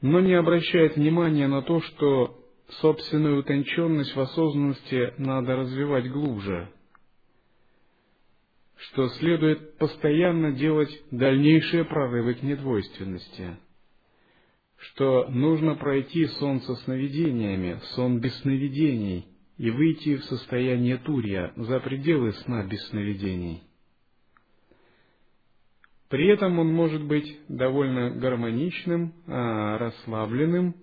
но 0.00 0.20
не 0.20 0.34
обращает 0.34 0.96
внимания 0.96 1.46
на 1.46 1.62
то, 1.62 1.80
что 1.80 2.38
собственную 2.80 3.40
утонченность 3.40 4.14
в 4.14 4.20
осознанности 4.20 5.14
надо 5.18 5.56
развивать 5.56 6.10
глубже, 6.10 6.68
что 8.76 9.08
следует 9.10 9.78
постоянно 9.78 10.52
делать 10.52 10.90
дальнейшие 11.12 11.84
прорывы 11.84 12.34
к 12.34 12.42
недвойственности, 12.42 13.56
что 14.82 15.28
нужно 15.28 15.74
пройти 15.74 16.26
сон 16.26 16.60
со 16.60 16.74
сновидениями, 16.76 17.80
сон 17.94 18.20
без 18.20 18.34
сновидений 18.40 19.26
и 19.58 19.70
выйти 19.70 20.16
в 20.16 20.24
состояние 20.24 20.98
турья 20.98 21.52
за 21.56 21.80
пределы 21.80 22.32
сна 22.32 22.64
без 22.64 22.80
сновидений– 22.88 23.62
при 26.12 26.28
этом 26.28 26.58
он 26.58 26.70
может 26.70 27.02
быть 27.02 27.38
довольно 27.48 28.10
гармоничным, 28.10 29.14
а, 29.26 29.78
расслабленным 29.78 30.74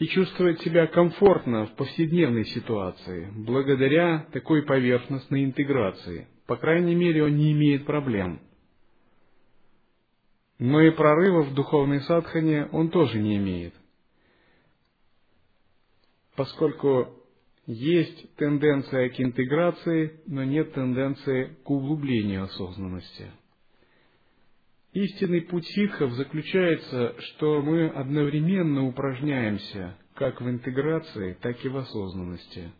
и 0.00 0.06
чувствовать 0.08 0.60
себя 0.62 0.88
комфортно 0.88 1.66
в 1.66 1.76
повседневной 1.76 2.44
ситуации, 2.46 3.30
благодаря 3.36 4.26
такой 4.32 4.64
поверхностной 4.64 5.44
интеграции. 5.44 6.26
По 6.48 6.56
крайней 6.56 6.96
мере, 6.96 7.22
он 7.22 7.36
не 7.36 7.52
имеет 7.52 7.86
проблем. 7.86 8.40
Но 10.58 10.80
и 10.80 10.90
прорывов 10.90 11.48
в 11.48 11.54
духовной 11.54 12.00
садхане 12.02 12.66
он 12.66 12.90
тоже 12.90 13.18
не 13.18 13.36
имеет. 13.36 13.74
Поскольку 16.36 17.08
есть 17.66 18.36
тенденция 18.36 19.08
к 19.08 19.20
интеграции, 19.20 20.20
но 20.26 20.44
нет 20.44 20.72
тенденции 20.74 21.56
к 21.64 21.70
углублению 21.70 22.44
осознанности. 22.44 23.30
Истинный 24.92 25.42
путь 25.42 25.66
ситхов 25.66 26.12
заключается, 26.12 27.14
что 27.18 27.62
мы 27.62 27.88
одновременно 27.88 28.86
упражняемся 28.86 29.96
как 30.14 30.40
в 30.40 30.48
интеграции, 30.48 31.36
так 31.40 31.64
и 31.64 31.68
в 31.68 31.76
осознанности. 31.76 32.70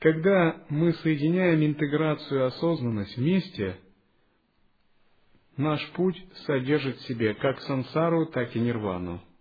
Когда 0.00 0.64
мы 0.68 0.92
соединяем 0.94 1.64
интеграцию 1.64 2.40
и 2.40 2.44
осознанность 2.46 3.16
вместе, 3.16 3.76
наш 5.56 5.86
путь 5.92 6.22
содержит 6.46 6.96
в 6.96 7.06
себе 7.06 7.34
как 7.34 7.60
сансару, 7.62 8.26
так 8.26 8.54
и 8.56 8.60
нирвану– 8.60 9.20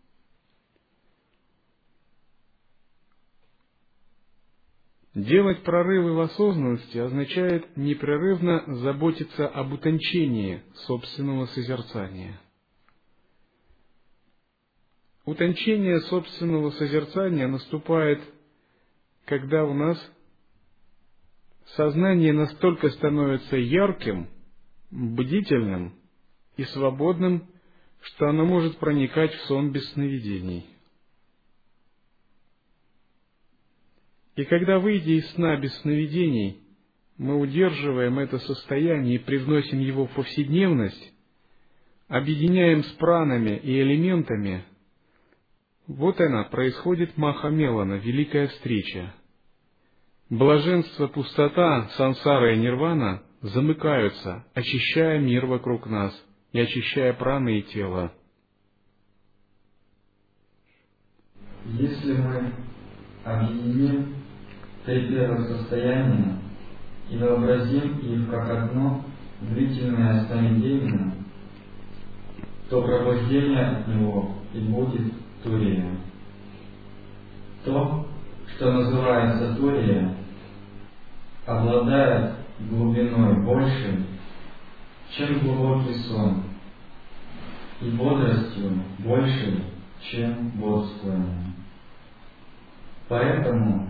Делать 5.14 5.64
прорывы 5.64 6.14
в 6.14 6.22
осознанности 6.22 6.98
означает 6.98 7.76
непрерывно 7.76 8.64
заботиться 8.76 9.46
об 9.46 9.74
утончении 9.74 10.64
собственного 10.86 11.48
созерцания. 11.48 12.40
Утончение 15.26 16.00
собственного 16.02 16.70
созерцания 16.72 17.48
наступает, 17.48 18.22
когда 19.26 19.66
у 19.66 19.74
нас 19.74 20.00
сознание 21.76 22.32
настолько 22.32 22.90
становится 22.90 23.58
ярким, 23.58 24.30
бдительным 24.92 25.94
и 26.62 26.66
свободным, 26.66 27.48
что 28.02 28.30
оно 28.30 28.46
может 28.46 28.78
проникать 28.78 29.34
в 29.34 29.42
сон 29.46 29.72
без 29.72 29.88
сновидений. 29.92 30.66
И 34.36 34.46
когда, 34.46 34.80
выйдя 34.80 35.12
из 35.12 35.30
сна 35.32 35.58
без 35.58 35.74
сновидений, 35.80 36.62
мы 37.18 37.40
удерживаем 37.40 38.20
это 38.20 38.40
состояние 38.40 39.16
и 39.16 39.20
привносим 39.20 39.80
его 39.80 40.06
в 40.06 40.12
повседневность, 40.12 41.14
объединяем 42.08 42.84
с 42.84 42.92
пранами 42.94 43.58
и 43.58 43.82
элементами, 43.82 44.64
вот 45.88 46.20
она, 46.22 46.44
происходит 46.46 47.18
Махамелана, 47.18 47.96
великая 47.96 48.48
встреча. 48.48 49.14
Блаженство, 50.30 51.08
пустота, 51.08 51.90
сансара 51.98 52.54
и 52.54 52.58
нирвана 52.58 53.24
замыкаются, 53.42 54.46
очищая 54.54 55.20
мир 55.20 55.48
вокруг 55.48 55.88
нас 55.88 56.14
и 56.52 56.60
очищая 56.60 57.14
праны 57.14 57.60
и 57.60 57.64
тело. 57.64 58.12
Если 61.66 62.14
мы 62.18 62.54
объединим 63.24 64.16
три 64.86 65.08
первых 65.10 65.48
состояния 65.48 66.38
и 67.10 67.18
вообразим 67.18 68.00
их 68.00 68.30
как 68.30 68.50
одно 68.50 69.06
длительное 69.42 70.26
сновидение, 70.26 71.14
то 72.70 72.82
пробуждение 72.82 73.66
от 73.66 73.88
него 73.88 74.36
и 74.54 74.60
будет 74.60 75.14
Турия. 75.44 75.86
То, 77.64 78.08
что 78.56 78.72
называется 78.72 79.56
Турия, 79.56 80.16
обладает 81.46 82.34
глубиной 82.70 83.44
больше, 83.44 84.04
чем 85.16 85.40
глубокий 85.40 85.94
сон, 86.04 86.44
и 87.82 87.90
бодростью 87.92 88.72
больше, 89.00 89.64
чем 90.02 90.50
бодрствование. 90.52 91.54
Поэтому 93.08 93.90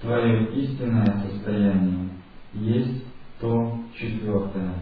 твое 0.00 0.50
истинное 0.62 1.22
состояние 1.22 2.08
есть 2.54 3.04
то 3.40 3.78
четвертое, 3.94 4.74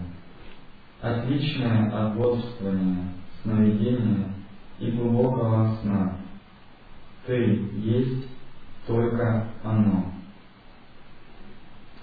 отличное 1.01 1.91
от 1.91 2.17
бодрствования, 2.17 3.13
сновидения 3.43 4.35
и 4.79 4.91
глубокого 4.93 5.77
сна. 5.83 6.19
Ты 7.27 7.69
есть 7.75 8.27
только 8.87 9.49
оно. 9.65 10.13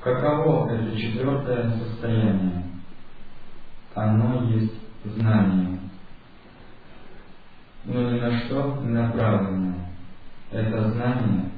Каково 0.02 0.72
это 0.72 0.96
четвертое 0.98 1.72
состояние? 1.72 2.67
Оно 3.98 4.44
есть 4.52 4.74
знание. 5.06 5.80
Но 7.84 8.12
ни 8.12 8.20
на 8.20 8.40
что 8.42 8.80
не 8.84 8.90
направлено. 8.90 9.74
Это 10.52 10.92
знание 10.92 11.50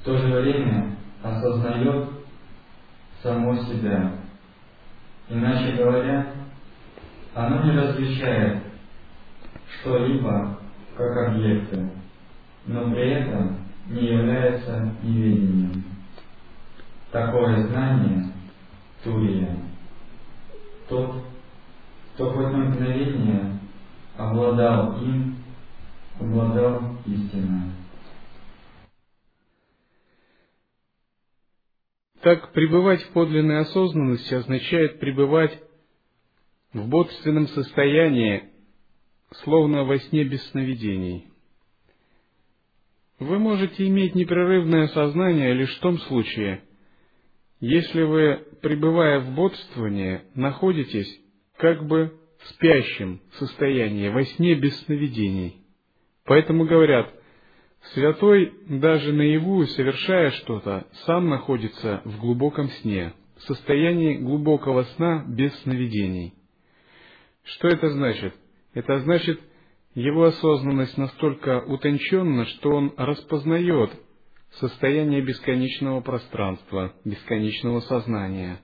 в 0.00 0.04
то 0.04 0.16
же 0.16 0.32
время 0.32 0.96
осознает 1.22 2.08
само 3.22 3.54
себя. 3.64 4.12
Иначе 5.28 5.76
говоря, 5.76 6.32
оно 7.34 7.64
не 7.64 7.78
различает 7.78 8.62
что-либо 9.80 10.58
как 10.96 11.28
объекты, 11.28 11.90
но 12.64 12.90
при 12.90 13.10
этом 13.10 13.58
не 13.88 14.06
является 14.06 14.90
неведением. 15.02 15.84
Такое 17.10 17.66
знание– 17.66 18.32
Турия. 19.04 19.54
Тот, 20.88 21.31
кто 22.14 22.30
хоть 22.30 22.52
на 22.52 22.58
мгновение 22.58 23.58
обладал 24.16 25.02
им, 25.02 25.36
обладал 26.20 26.98
истиной. 27.06 27.72
Так, 32.20 32.52
пребывать 32.52 33.02
в 33.02 33.12
подлинной 33.12 33.60
осознанности 33.60 34.34
означает 34.34 35.00
пребывать 35.00 35.58
в 36.72 36.88
бодственном 36.88 37.48
состоянии, 37.48 38.50
словно 39.42 39.84
во 39.84 39.98
сне 39.98 40.24
без 40.24 40.42
сновидений. 40.50 41.26
Вы 43.18 43.38
можете 43.38 43.88
иметь 43.88 44.14
непрерывное 44.14 44.88
сознание 44.88 45.54
лишь 45.54 45.74
в 45.76 45.80
том 45.80 45.98
случае, 46.00 46.62
если 47.60 48.02
вы, 48.02 48.46
пребывая 48.60 49.20
в 49.20 49.34
бодствовании, 49.34 50.22
находитесь 50.34 51.21
как 51.62 51.86
бы 51.86 52.12
в 52.38 52.48
спящем 52.48 53.20
состоянии, 53.34 54.08
во 54.08 54.24
сне 54.24 54.56
без 54.56 54.76
сновидений. 54.80 55.62
Поэтому 56.24 56.64
говорят, 56.64 57.14
святой 57.94 58.52
даже 58.68 59.12
наяву, 59.12 59.64
совершая 59.66 60.32
что-то, 60.32 60.88
сам 61.06 61.28
находится 61.28 62.02
в 62.04 62.18
глубоком 62.18 62.68
сне, 62.68 63.12
в 63.36 63.42
состоянии 63.42 64.16
глубокого 64.16 64.82
сна 64.96 65.24
без 65.28 65.54
сновидений. 65.60 66.34
Что 67.44 67.68
это 67.68 67.90
значит? 67.90 68.34
Это 68.74 68.98
значит, 68.98 69.40
его 69.94 70.24
осознанность 70.24 70.98
настолько 70.98 71.60
утонченна, 71.60 72.44
что 72.46 72.70
он 72.70 72.92
распознает 72.96 73.92
состояние 74.58 75.22
бесконечного 75.22 76.00
пространства, 76.00 76.92
бесконечного 77.04 77.78
сознания. 77.80 78.60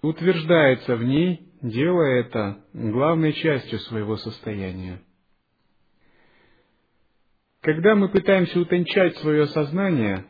Утверждается 0.00 0.96
в 0.96 1.04
ней, 1.04 1.47
делая 1.62 2.20
это 2.20 2.64
главной 2.72 3.32
частью 3.32 3.78
своего 3.80 4.16
состояния. 4.16 5.00
Когда 7.60 7.94
мы 7.94 8.08
пытаемся 8.08 8.60
утончать 8.60 9.16
свое 9.18 9.46
сознание, 9.48 10.26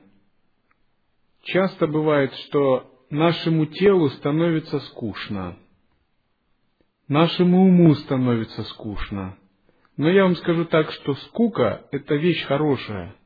часто 1.42 1.86
бывает, 1.86 2.32
что 2.46 2.90
нашему 3.10 3.66
телу 3.66 4.08
становится 4.10 4.80
скучно– 4.80 5.56
Нашему 7.08 7.62
уму 7.66 7.94
становится 7.94 8.62
скучно. 8.64 9.38
Но 9.96 10.10
я 10.10 10.24
вам 10.24 10.36
скажу 10.36 10.66
так, 10.66 10.90
что 10.92 11.14
скука– 11.14 11.86
это 11.90 12.14
вещь 12.16 12.44
хорошая. 12.44 13.16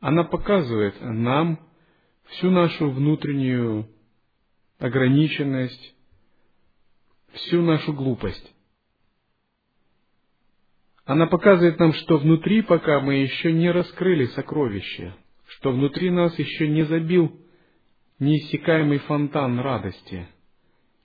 Она 0.00 0.24
показывает 0.24 0.94
нам 1.02 1.60
всю 2.30 2.50
нашу 2.50 2.90
внутреннюю 2.90 3.86
ограниченность, 4.78 5.93
всю 7.34 7.62
нашу 7.62 7.92
глупость. 7.92 8.52
Она 11.04 11.26
показывает 11.26 11.78
нам, 11.78 11.92
что 11.92 12.18
внутри 12.18 12.62
пока 12.62 13.00
мы 13.00 13.16
еще 13.16 13.52
не 13.52 13.70
раскрыли 13.70 14.26
сокровища, 14.26 15.14
что 15.46 15.72
внутри 15.72 16.10
нас 16.10 16.38
еще 16.38 16.68
не 16.68 16.84
забил 16.84 17.38
неиссякаемый 18.18 18.98
фонтан 18.98 19.60
радости– 19.60 20.26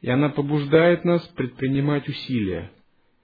и 0.01 0.09
она 0.09 0.29
побуждает 0.29 1.03
нас 1.03 1.21
предпринимать 1.29 2.07
усилия. 2.07 2.71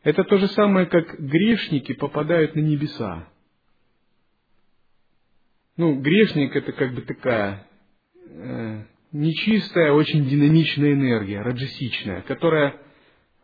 Это 0.04 0.24
то 0.24 0.38
же 0.38 0.48
самое, 0.50 0.86
как 0.86 1.20
грешники 1.20 1.94
попадают 1.94 2.56
на 2.56 2.60
небеса. 2.60 3.28
Ну, 5.78 6.00
грешник 6.00 6.56
это 6.56 6.72
как 6.74 6.94
бы 6.94 7.02
такая 7.02 7.68
э, 8.28 8.84
нечистая, 9.12 9.94
очень 9.94 10.26
динамичная 10.26 10.94
энергия, 10.94 11.42
раджасичная, 11.42 12.22
которая 12.22 12.80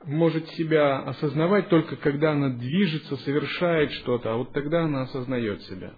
может 0.05 0.47
себя 0.51 0.99
осознавать 0.99 1.69
только 1.69 1.95
когда 1.95 2.31
она 2.31 2.49
движется, 2.49 3.17
совершает 3.17 3.91
что-то, 3.93 4.33
а 4.33 4.37
вот 4.37 4.53
тогда 4.53 4.83
она 4.83 5.03
осознает 5.03 5.61
себя. 5.63 5.93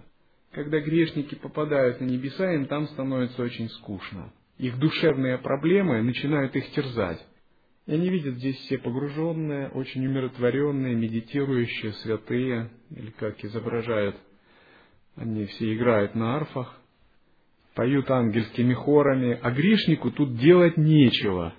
Когда 0.52 0.80
грешники 0.80 1.34
попадают 1.34 2.00
на 2.00 2.04
небеса, 2.04 2.52
им 2.52 2.66
там 2.66 2.86
становится 2.88 3.42
очень 3.42 3.68
скучно 3.70 4.32
их 4.58 4.78
душевные 4.78 5.38
проблемы 5.38 6.02
начинают 6.02 6.54
их 6.56 6.70
терзать. 6.70 7.24
И 7.86 7.92
они 7.92 8.08
видят 8.08 8.36
здесь 8.36 8.56
все 8.60 8.78
погруженные, 8.78 9.68
очень 9.68 10.06
умиротворенные, 10.06 10.94
медитирующие, 10.94 11.92
святые, 11.94 12.70
или 12.90 13.10
как 13.10 13.44
изображают, 13.44 14.16
они 15.16 15.44
все 15.46 15.74
играют 15.74 16.14
на 16.14 16.36
арфах, 16.36 16.80
поют 17.74 18.10
ангельскими 18.10 18.72
хорами, 18.72 19.38
а 19.42 19.50
грешнику 19.50 20.10
тут 20.12 20.38
делать 20.38 20.76
нечего. 20.76 21.54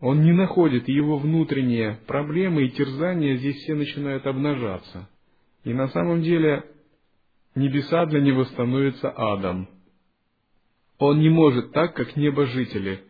Он 0.00 0.22
не 0.22 0.32
находит 0.32 0.88
его 0.88 1.18
внутренние 1.18 1.98
проблемы 2.06 2.64
и 2.64 2.70
терзания, 2.70 3.36
здесь 3.36 3.56
все 3.56 3.74
начинают 3.74 4.26
обнажаться. 4.26 5.08
И 5.64 5.72
на 5.72 5.88
самом 5.88 6.22
деле 6.22 6.64
небеса 7.54 8.06
для 8.06 8.20
него 8.20 8.44
становятся 8.44 9.10
адом– 9.10 9.68
он 10.98 11.20
не 11.20 11.28
может 11.28 11.72
так, 11.72 11.94
как 11.94 12.16
небожители, 12.16 13.02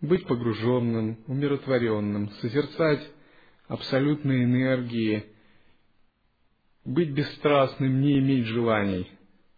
быть 0.00 0.26
погруженным, 0.26 1.18
умиротворенным, 1.26 2.30
созерцать 2.40 3.06
абсолютные 3.68 4.44
энергии, 4.44 5.24
быть 6.84 7.10
бесстрастным, 7.10 8.00
не 8.00 8.18
иметь 8.18 8.46
желаний, 8.46 9.10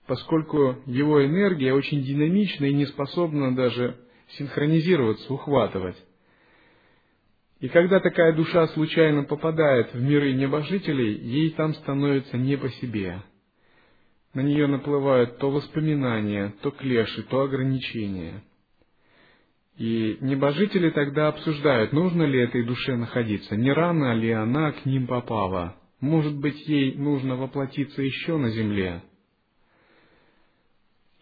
поскольку 0.07 0.83
его 0.87 1.25
энергия 1.25 1.73
очень 1.73 2.03
динамична 2.03 2.67
и 2.67 2.75
не 2.75 2.87
способна 2.87 3.55
даже 3.55 3.97
синхронизироваться, 4.31 5.33
ухватывать. 5.33 5.97
И 7.61 7.69
когда 7.69 8.01
такая 8.01 8.35
душа 8.35 8.67
случайно 8.69 9.25
попадает 9.25 9.95
в 9.95 10.03
миры 10.03 10.33
небожителей, 10.33 11.15
ей 11.15 11.51
там 11.51 11.75
становится 11.75 12.37
не 12.37 12.57
по 12.57 12.69
себе– 12.69 13.23
на 14.35 14.41
нее 14.41 14.67
наплывают 14.67 15.39
то 15.39 15.51
воспоминания, 15.51 16.55
то 16.61 16.73
клеши, 16.73 17.23
то 17.23 17.43
ограничения. 17.43 18.43
И 19.79 20.19
небожители 20.21 20.91
тогда 20.91 21.29
обсуждают, 21.29 21.93
нужно 21.93 22.25
ли 22.25 22.41
этой 22.41 22.65
душе 22.65 22.97
находиться, 22.97 23.57
не 23.57 23.73
рано 23.73 24.15
ли 24.15 24.31
она 24.31 24.73
к 24.73 24.85
ним 24.85 25.07
попала, 25.07 25.77
может 26.01 26.37
быть, 26.37 26.61
ей 26.69 26.97
нужно 26.97 27.37
воплотиться 27.37 28.03
еще 28.03 28.37
на 28.37 28.51
земле. 28.51 29.03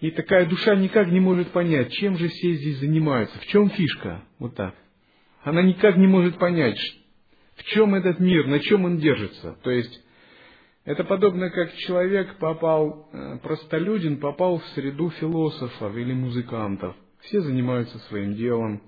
И 0.01 0.11
такая 0.11 0.47
душа 0.47 0.75
никак 0.75 1.09
не 1.09 1.21
может 1.21 1.49
понять, 1.53 1.93
чем 1.93 2.17
же 2.17 2.29
все 2.29 2.55
здесь 2.55 2.79
занимаются, 2.79 3.39
в 3.39 3.47
чем 3.47 3.71
фишка, 3.71 4.25
вот 4.39 4.55
так. 4.55 4.75
Она 5.45 5.63
никак 5.63 5.97
не 5.97 6.07
может 6.07 6.39
понять, 6.39 6.79
в 7.57 7.65
чем 7.65 7.95
этот 7.95 8.21
мир, 8.21 8.47
на 8.47 8.61
чем 8.61 8.85
он 8.85 8.99
держится. 8.99 9.57
То 9.63 9.71
есть, 9.71 10.01
это 10.85 11.05
подобно 11.05 11.51
как 11.51 11.75
человек 11.75 12.37
попал, 12.39 13.09
э, 13.13 13.39
простолюдин 13.43 14.19
попал 14.19 14.59
в 14.59 14.67
среду 14.69 15.11
философов 15.11 15.97
или 15.97 16.13
музыкантов. 16.13 16.97
Все 17.21 17.41
занимаются 17.41 17.99
своим 18.01 18.35
делом, 18.35 18.83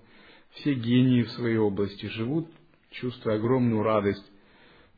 все 0.54 0.74
гении 0.74 1.22
в 1.22 1.30
своей 1.30 1.56
области, 1.56 2.06
живут, 2.06 2.48
чувствуя 2.90 3.36
огромную 3.36 3.82
радость. 3.82 4.24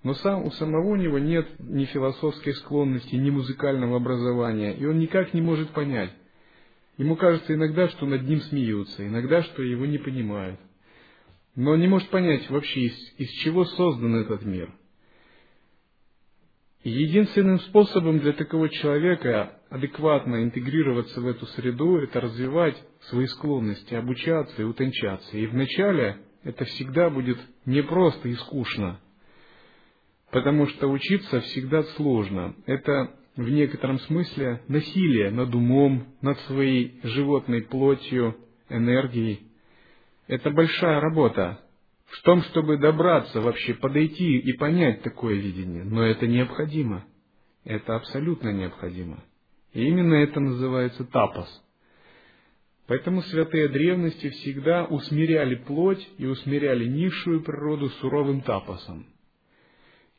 Но 0.02 0.14
сам, 0.14 0.44
у 0.44 0.50
самого 0.52 0.94
него 0.96 1.18
нет 1.18 1.48
ни 1.58 1.84
философской 1.86 2.54
склонности, 2.54 3.14
ни 3.14 3.30
музыкального 3.30 3.96
образования, 3.96 4.74
и 4.74 4.84
он 4.84 4.98
никак 4.98 5.34
не 5.34 5.40
может 5.40 5.70
понять. 5.70 6.12
Ему 6.98 7.16
кажется 7.16 7.54
иногда, 7.54 7.88
что 7.88 8.06
над 8.06 8.22
ним 8.22 8.40
смеются, 8.42 9.06
иногда, 9.06 9.42
что 9.42 9.62
его 9.62 9.84
не 9.84 9.98
понимают. 9.98 10.60
Но 11.56 11.74
не 11.74 11.88
может 11.88 12.08
понять 12.10 12.48
вообще, 12.48 12.82
из, 12.82 13.14
из 13.18 13.30
чего 13.42 13.64
создан 13.64 14.14
этот 14.16 14.44
мир– 14.44 14.72
единственным 16.90 17.58
способом 17.60 18.20
для 18.20 18.32
такого 18.32 18.68
человека 18.68 19.58
адекватно 19.70 20.44
интегрироваться 20.44 21.20
в 21.20 21.26
эту 21.26 21.46
среду– 21.46 21.96
это 21.98 22.20
развивать 22.20 22.76
свои 23.08 23.26
склонности, 23.26 23.94
обучаться 23.94 24.62
и 24.62 24.64
утончаться. 24.64 25.36
И 25.36 25.46
вначале 25.46 26.18
это 26.44 26.64
всегда 26.64 27.10
будет 27.10 27.38
непросто 27.64 28.28
и 28.28 28.34
скучно, 28.34 29.00
потому 30.30 30.66
что 30.68 30.88
учиться 30.88 31.40
всегда 31.40 31.82
сложно. 31.96 32.54
Это 32.66 33.16
в 33.34 33.48
некотором 33.48 33.98
смысле 34.00 34.62
насилие 34.68 35.30
над 35.30 35.54
умом, 35.54 36.14
над 36.22 36.38
своей 36.40 37.00
животной 37.02 37.62
плотью, 37.62 38.36
энергией. 38.68 39.45
Это 40.26 40.50
большая 40.50 41.00
работа 41.00 41.60
в 42.06 42.22
том, 42.22 42.42
чтобы 42.44 42.78
добраться 42.78 43.40
вообще, 43.40 43.74
подойти 43.74 44.38
и 44.38 44.52
понять 44.54 45.02
такое 45.02 45.34
видение. 45.34 45.84
Но 45.84 46.02
это 46.02 46.26
необходимо. 46.26 47.04
Это 47.64 47.96
абсолютно 47.96 48.50
необходимо. 48.50 49.22
И 49.72 49.84
именно 49.84 50.14
это 50.14 50.40
называется 50.40 51.04
тапос. 51.04 51.62
Поэтому 52.86 53.22
святые 53.22 53.68
древности 53.68 54.30
всегда 54.30 54.84
усмиряли 54.84 55.56
плоть 55.56 56.08
и 56.18 56.26
усмиряли 56.26 56.86
низшую 56.86 57.42
природу 57.42 57.90
суровым 58.00 58.42
тапосом. 58.42 59.06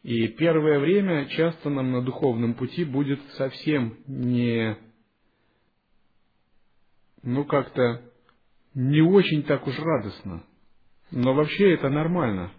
И 0.03 0.27
первое 0.29 0.79
время 0.79 1.27
часто 1.29 1.69
нам 1.69 1.91
на 1.91 2.01
духовном 2.01 2.53
пути 2.53 2.83
будет 2.83 3.19
совсем 3.37 3.97
не, 4.05 4.77
ну 7.23 7.45
как-то 7.45 8.01
не 8.77 9.01
очень 9.01 9.41
так 9.41 9.65
уж 9.65 9.77
радостно. 9.79 10.43
Но 11.09 11.33
вообще 11.33 11.73
это 11.73 11.89
нормально. 11.89 12.51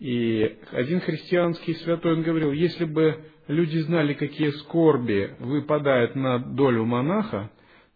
И 0.00 0.58
один 0.72 1.00
христианский 1.00 1.74
святой, 1.74 2.14
он 2.14 2.22
говорил, 2.22 2.50
если 2.50 2.84
бы 2.84 3.24
люди 3.46 3.78
знали, 3.78 4.14
какие 4.14 4.50
скорби 4.50 5.36
выпадают 5.38 6.16
на 6.16 6.40
долю 6.40 6.84
монаха, 6.84 7.48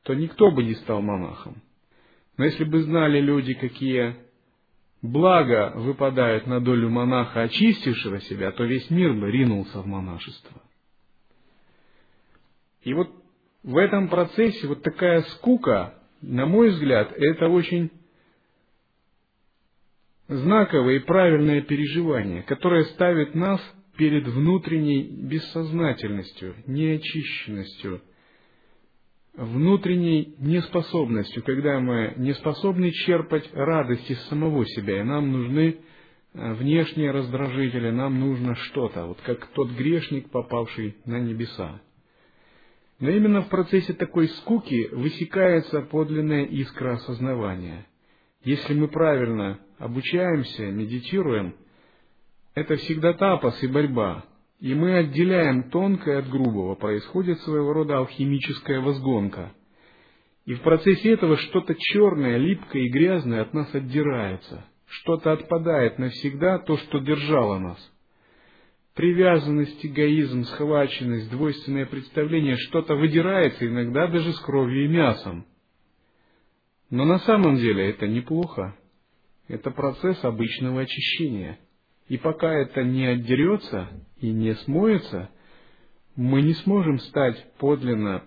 то 0.04 0.14
никто 0.14 0.52
бы 0.52 0.62
не 0.62 0.74
стал 0.74 1.02
монахом. 1.02 1.60
Но 2.36 2.44
если 2.44 2.62
бы 2.62 2.82
знали 2.82 3.20
люди, 3.20 3.54
какие 3.54 4.16
блага 5.02 5.72
выпадают 5.74 6.46
на 6.46 6.60
долю 6.60 6.88
монаха, 6.88 7.42
очистившего 7.42 8.20
себя, 8.20 8.52
то 8.52 8.62
весь 8.62 8.88
мир 8.90 9.12
бы 9.14 9.28
ринулся 9.28 9.80
в 9.80 9.86
монашество. 9.86 10.62
И 12.82 12.94
вот 12.94 13.10
в 13.64 13.76
этом 13.76 14.08
процессе 14.08 14.68
вот 14.68 14.82
такая 14.84 15.22
скука, 15.22 15.98
на 16.22 16.46
мой 16.46 16.70
взгляд, 16.70 17.12
это 17.16 17.48
очень 17.48 17.90
знаковое 20.28 20.96
и 20.96 21.00
правильное 21.00 21.62
переживание, 21.62 22.42
которое 22.42 22.85
ставит 22.85 23.35
нас 23.35 23.61
перед 23.96 24.26
внутренней 24.26 25.02
бессознательностью, 25.02 26.54
неочищенностью, 26.66 28.00
внутренней 29.35 30.35
неспособностью, 30.38 31.42
когда 31.42 31.80
мы 31.80 32.14
не 32.16 32.35
способны 32.35 32.90
черпать 32.90 33.48
радость 33.52 34.11
из 34.11 34.20
самого 34.24 34.64
себя, 34.66 35.00
и 35.00 35.04
нам 35.04 35.32
нужны 35.32 35.76
э, 36.35 36.54
внешние 36.54 37.11
раздражители, 37.11 37.90
нам 37.90 38.20
нужно 38.20 38.54
что-то, 38.54 39.06
вот 39.06 39.20
как 39.22 39.46
тот 39.48 39.70
грешник, 39.70 40.30
попавший 40.30 40.96
на 41.04 41.18
небеса. 41.18 41.80
Но 43.02 43.10
именно 43.10 43.42
в 43.42 43.48
процессе 43.48 43.94
такой 43.94 44.28
скуки 44.28 44.88
высекается 44.92 45.82
подлинная 45.82 46.44
искра 46.44 46.92
осознавания. 46.92 47.84
Если 48.44 48.74
мы 48.74 48.86
правильно 48.86 49.58
обучаемся, 49.78 50.66
медитируем, 50.66 51.56
это 52.54 52.76
всегда 52.76 53.12
тапос 53.14 53.60
и 53.60 53.66
борьба. 53.66 54.24
И 54.60 54.72
мы 54.76 54.98
отделяем 54.98 55.68
тонкое 55.70 56.20
от 56.20 56.30
грубого, 56.30 56.76
происходит 56.76 57.40
своего 57.40 57.72
рода 57.72 57.98
алхимическая 57.98 58.80
возгонка. 58.80 59.52
И 60.44 60.54
в 60.54 60.62
процессе 60.62 61.10
этого 61.10 61.36
что-то 61.38 61.74
черное, 61.76 62.36
липкое 62.36 62.82
и 62.82 62.88
грязное 62.88 63.42
от 63.42 63.52
нас 63.52 63.74
отдирается. 63.74 64.64
Что-то 64.86 65.32
отпадает 65.32 65.98
навсегда, 65.98 66.60
то, 66.60 66.76
что 66.76 67.00
держало 67.00 67.58
нас. 67.58 67.92
Привязанность, 68.94 69.85
эгоизм, 69.85 70.44
схваченность, 70.44 71.31
двойственное 71.31 71.87
представление, 71.87 72.57
что-то 72.57 72.94
выдирается, 72.94 73.66
иногда 73.66 74.07
даже 74.07 74.33
с 74.33 74.40
кровью 74.40 74.85
и 74.85 74.88
мясом. 74.88 75.46
Но 76.90 77.07
на 77.07 77.18
самом 77.20 77.57
деле 77.57 77.88
это 77.88 78.07
неплохо. 78.07 78.76
Это 79.48 79.70
процесс 79.70 80.22
обычного 80.24 80.83
очищения. 80.83 81.59
И 82.09 82.18
пока 82.18 82.52
это 82.52 82.83
не 82.83 83.07
отдерется 83.07 83.88
и 84.18 84.31
не 84.31 84.55
смоется, 84.57 85.31
мы 86.14 86.42
не 86.42 86.52
сможем 86.55 86.98
стать 86.98 87.52
подлинно 87.59 88.22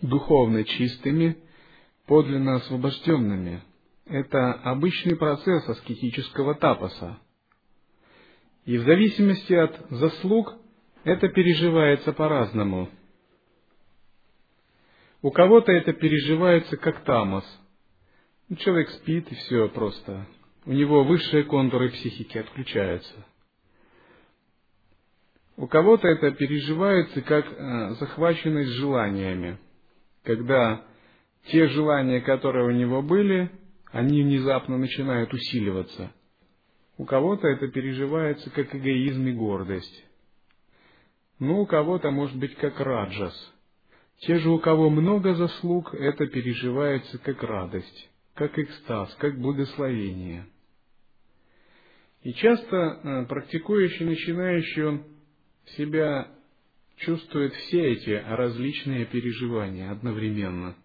духовно 0.00 0.64
чистыми, 0.64 1.36
подлинно 2.06 2.56
освобожденными. 2.56 3.62
Это 4.06 4.54
обычный 4.54 5.16
процесс 5.16 5.68
аскетического 5.68 6.54
тапоса. 6.54 7.18
И 8.64 8.76
в 8.76 8.82
зависимости 8.84 9.52
от 9.52 9.78
заслуг 9.90 10.54
это 11.04 11.28
переживается 11.28 12.12
по-разному. 12.12 12.88
У 15.22 15.30
кого-то 15.30 15.72
это 15.72 15.92
переживается 15.92 16.76
как 16.76 17.04
тамос– 17.04 17.44
ну, 18.50 18.56
человек 18.56 18.90
спит, 18.90 19.30
и 19.30 19.34
все 19.36 19.68
просто. 19.68 20.26
У 20.66 20.72
него 20.72 21.04
высшие 21.04 21.44
контуры 21.44 21.90
психики 21.90 22.36
отключаются. 22.36 23.14
У 25.56 25.68
кого-то 25.68 26.08
это 26.08 26.32
переживается 26.32 27.22
как 27.22 27.46
э, 27.46 27.90
захваченность 28.00 28.72
желаниями, 28.72 29.58
когда 30.24 30.84
те 31.46 31.68
желания, 31.68 32.20
которые 32.20 32.66
у 32.66 32.72
него 32.72 33.02
были, 33.02 33.52
они 33.92 34.22
внезапно 34.22 34.78
начинают 34.78 35.32
усиливаться. 35.32 36.12
У 37.00 37.06
кого-то 37.06 37.48
это 37.48 37.66
переживается 37.68 38.50
как 38.50 38.74
эгоизм 38.74 39.26
и 39.26 39.32
гордость. 39.32 40.04
Ну, 41.38 41.62
у 41.62 41.66
кого-то 41.66 42.10
может 42.10 42.36
быть 42.36 42.54
как 42.56 42.78
раджас. 42.78 43.34
Те 44.18 44.36
же, 44.36 44.50
у 44.50 44.58
кого 44.58 44.90
много 44.90 45.34
заслуг, 45.34 45.94
это 45.94 46.26
переживается 46.26 47.16
как 47.16 47.42
радость 47.42 48.10
как 48.34 48.58
экстаз, 48.58 49.14
как 49.14 49.38
благословение. 49.38 50.44
И 52.22 52.34
часто 52.34 52.76
э, 52.76 53.24
практикующий 53.24 54.04
начинающий 54.04 54.84
он 54.84 55.04
себя 55.76 56.28
чувствует 56.96 57.54
все 57.54 57.92
эти 57.92 58.10
различные 58.10 59.06
переживания 59.06 59.90
одновременно. 59.90 60.76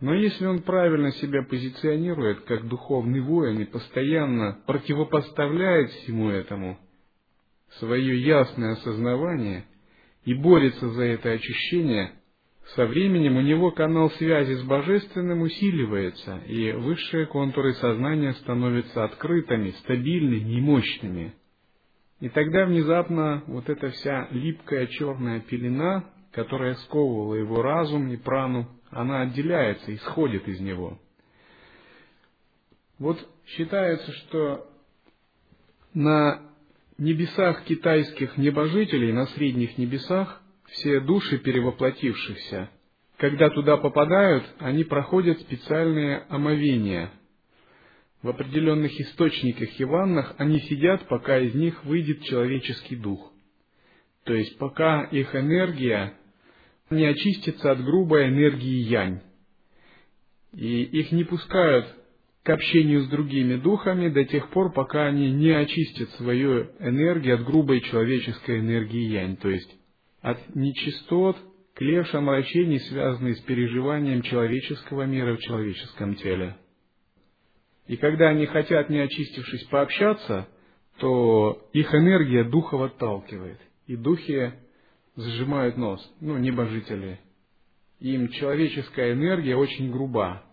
Но 0.00 0.14
если 0.14 0.46
он 0.46 0.60
правильно 0.62 1.12
себя 1.12 1.42
позиционирует 1.42 2.40
как 2.40 2.66
духовный 2.66 3.20
воин 3.20 3.60
и 3.60 3.66
постоянно 3.66 4.58
противопоставляет 4.66 5.90
всему 5.90 6.30
этому 6.30 6.78
свое 7.78 8.20
ясное 8.20 8.72
осознавание 8.72 9.66
и 10.24 10.34
борется 10.34 10.88
за 10.90 11.04
это 11.04 11.32
очищение, 11.32 12.12
со 12.74 12.86
временем 12.86 13.36
у 13.36 13.42
него 13.42 13.72
канал 13.72 14.10
связи 14.12 14.54
с 14.54 14.62
Божественным 14.62 15.42
усиливается, 15.42 16.38
и 16.46 16.72
высшие 16.72 17.26
контуры 17.26 17.74
сознания 17.74 18.32
становятся 18.34 19.04
открытыми, 19.04 19.70
стабильными 19.82 20.52
и 20.52 20.60
мощными. 20.60 21.34
И 22.20 22.28
тогда 22.28 22.66
внезапно 22.66 23.42
вот 23.46 23.68
эта 23.68 23.90
вся 23.90 24.28
липкая 24.30 24.86
черная 24.86 25.40
пелена, 25.40 26.04
которая 26.32 26.74
сковывала 26.74 27.34
его 27.34 27.60
разум 27.62 28.08
и 28.12 28.16
прану, 28.16 28.68
она 28.90 29.22
отделяется, 29.22 29.94
исходит 29.94 30.48
из 30.48 30.60
него. 30.60 30.98
Вот 32.98 33.18
считается, 33.46 34.12
что 34.12 34.70
на 35.94 36.42
небесах 36.98 37.64
китайских 37.64 38.36
небожителей, 38.36 39.12
на 39.12 39.26
средних 39.26 39.78
небесах, 39.78 40.42
все 40.66 41.00
души 41.00 41.38
перевоплотившихся, 41.38 42.70
когда 43.16 43.50
туда 43.50 43.76
попадают, 43.76 44.44
они 44.58 44.84
проходят 44.84 45.40
специальные 45.40 46.24
омовения. 46.28 47.10
В 48.22 48.28
определенных 48.28 48.92
источниках 49.00 49.80
и 49.80 49.84
ваннах 49.84 50.34
они 50.36 50.60
сидят, 50.60 51.08
пока 51.08 51.38
из 51.38 51.54
них 51.54 51.84
выйдет 51.84 52.22
человеческий 52.24 52.96
дух. 52.96 53.32
То 54.24 54.34
есть 54.34 54.58
пока 54.58 55.04
их 55.04 55.34
энергия 55.34 56.14
не 56.90 57.06
очистится 57.06 57.70
от 57.72 57.84
грубой 57.84 58.28
энергии 58.28 58.82
янь. 58.88 59.20
И 60.52 60.82
их 60.82 61.12
не 61.12 61.24
пускают 61.24 61.86
к 62.42 62.50
общению 62.50 63.02
с 63.02 63.08
другими 63.08 63.56
духами 63.56 64.08
до 64.08 64.24
тех 64.24 64.50
пор, 64.50 64.72
пока 64.72 65.06
они 65.06 65.30
не 65.30 65.50
очистят 65.50 66.10
свою 66.10 66.70
энергию 66.80 67.36
от 67.36 67.44
грубой 67.44 67.80
человеческой 67.82 68.60
энергии 68.60 69.08
янь. 69.08 69.36
То 69.36 69.48
есть 69.48 69.70
от 70.20 70.54
нечистот, 70.54 71.36
клеш, 71.74 72.12
омрачений, 72.14 72.80
связанных 72.80 73.38
с 73.38 73.40
переживанием 73.42 74.22
человеческого 74.22 75.04
мира 75.04 75.36
в 75.36 75.40
человеческом 75.40 76.16
теле. 76.16 76.56
И 77.86 77.96
когда 77.96 78.28
они 78.28 78.46
хотят, 78.46 78.90
не 78.90 78.98
очистившись, 78.98 79.64
пообщаться, 79.64 80.48
то 80.98 81.68
их 81.72 81.94
энергия 81.94 82.44
духов 82.44 82.82
отталкивает. 82.82 83.58
И 83.86 83.96
духи 83.96 84.52
сжимают 85.16 85.76
нос, 85.76 86.00
ну, 86.20 86.38
небожители. 86.38 87.20
Им 87.98 88.28
человеческая 88.28 89.12
энергия 89.12 89.56
очень 89.56 89.90
груба. 89.90 90.44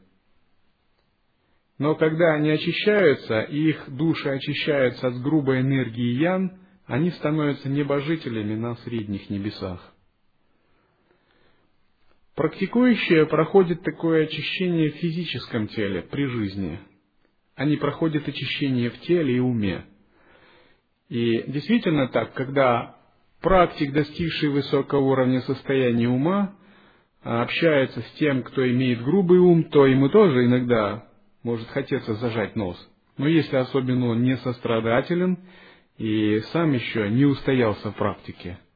Но 1.78 1.96
когда 1.96 2.34
они 2.34 2.50
очищаются, 2.50 3.41
и 3.41 3.70
их 3.70 3.89
души 3.96 4.30
очищаются 4.30 5.08
от 5.08 5.22
грубой 5.22 5.62
энергии 5.62 6.20
ян, 6.20 6.60
они 6.86 7.12
становятся 7.12 7.70
небожителями 7.70 8.56
на 8.56 8.76
средних 8.78 9.30
небесах. 9.30 9.93
Практикующие 12.36 13.26
проходят 13.26 13.82
такое 13.82 14.26
очищение 14.26 14.91
в 14.91 14.96
физическом 14.96 15.67
теле 15.67 16.04
при 16.04 16.26
жизни. 16.26 16.80
Они 17.56 17.78
проходят 17.78 18.28
очищение 18.28 18.89
в 18.89 19.00
теле 19.02 19.38
и 19.38 19.39
уме. 19.39 19.86
И 21.10 21.43
действительно 21.48 22.08
так, 22.10 22.34
когда 22.34 22.96
практик, 23.41 23.93
достигший 23.93 24.50
высокого 24.50 25.02
уровня 25.02 25.41
состояния 25.41 26.10
ума, 26.10 26.56
общается 27.23 28.02
с 28.02 28.12
тем, 28.13 28.43
кто 28.43 28.69
имеет 28.69 29.04
грубый 29.04 29.39
ум, 29.39 29.65
то 29.65 29.86
ему 29.86 30.10
тоже 30.10 30.45
иногда 30.45 31.06
может 31.43 31.67
хотеться 31.69 32.13
зажать 32.15 32.56
нос. 32.56 32.78
Но 33.17 33.28
если 33.28 33.56
особенно 33.58 34.08
он 34.10 34.23
не 34.23 34.38
сострадателен 34.38 35.39
и 35.97 36.39
сам 36.52 36.73
еще 36.73 37.10
не 37.10 37.26
устоялся 37.26 37.91
в 37.91 37.95
практике– 37.95 38.60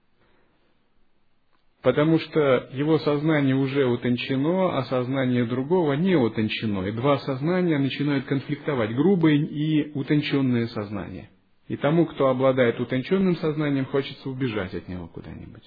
потому 1.81 2.19
что 2.19 2.69
его 2.73 2.99
сознание 2.99 3.55
уже 3.55 3.85
утончено, 3.85 4.77
а 4.77 4.83
сознание 4.83 5.45
другого 5.45 5.93
не 5.93 6.15
утончено. 6.15 6.85
И 6.87 6.91
два 6.91 7.17
сознания 7.19 7.77
начинают 7.79 8.25
конфликтовать, 8.25 8.93
грубое 8.95 9.35
и 9.35 9.91
утонченное 9.93 10.67
сознание. 10.67 11.29
И 11.71 11.77
тому, 11.77 12.05
кто 12.05 12.27
обладает 12.27 12.81
утонченным 12.81 13.37
сознанием, 13.37 13.85
хочется 13.85 14.29
убежать 14.29 14.75
от 14.75 14.89
него 14.89 15.07
куда-нибудь. 15.07 15.63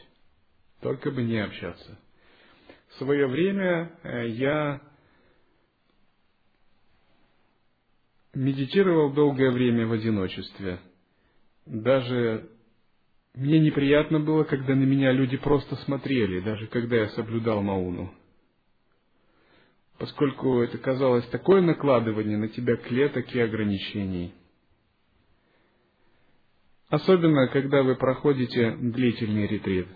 Только 0.82 1.10
бы 1.10 1.22
не 1.22 1.38
общаться. 1.38 1.98
В 2.90 2.94
свое 2.96 3.26
время 3.26 3.90
э, 4.02 4.28
я 4.28 4.82
медитировал 8.34 9.14
долгое 9.14 9.50
время 9.50 9.86
в 9.86 9.92
одиночестве. 9.92 10.78
Даже 11.64 12.50
мне 13.32 13.58
неприятно 13.58 14.20
было, 14.20 14.44
когда 14.44 14.74
на 14.74 14.84
меня 14.84 15.10
люди 15.10 15.38
просто 15.38 15.74
смотрели, 15.86 16.40
даже 16.40 16.66
когда 16.66 16.96
я 16.96 17.08
соблюдал 17.12 17.62
Мауну. 17.62 18.12
Поскольку 19.96 20.60
это 20.60 20.76
казалось 20.76 21.26
такое 21.28 21.62
накладывание 21.62 22.36
на 22.36 22.48
тебя 22.48 22.76
клеток 22.76 23.34
и 23.34 23.40
ограничений. 23.40 24.34
Особенно, 26.94 27.48
когда 27.48 27.82
вы 27.82 27.96
проходите 27.96 28.76
длительный 28.76 29.46
ретрит. 29.48 29.88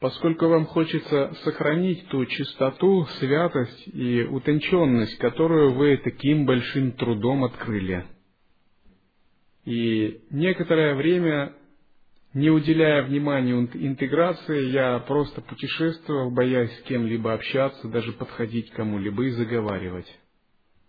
Поскольку 0.00 0.48
вам 0.48 0.64
хочется 0.66 1.34
сохранить 1.44 2.08
ту 2.08 2.24
чистоту, 2.24 3.04
святость 3.18 3.88
и 3.88 4.22
утонченность, 4.24 5.18
которую 5.18 5.74
вы 5.74 5.98
таким 5.98 6.46
большим 6.46 6.92
трудом 6.92 7.44
открыли– 7.44 8.06
и 9.64 10.20
некоторое 10.30 10.96
время, 10.96 11.54
не 12.34 12.50
уделяя 12.50 13.04
внимания 13.04 13.52
интеграции, 13.52 14.70
я 14.70 14.98
просто 15.00 15.40
путешествовал, 15.40 16.32
боясь 16.32 16.72
с 16.78 16.82
кем-либо 16.82 17.32
общаться, 17.32 17.88
даже 17.88 18.12
подходить 18.12 18.70
к 18.70 18.74
кому-либо 18.74 19.24
и 19.24 19.30
заговаривать. 19.30 20.06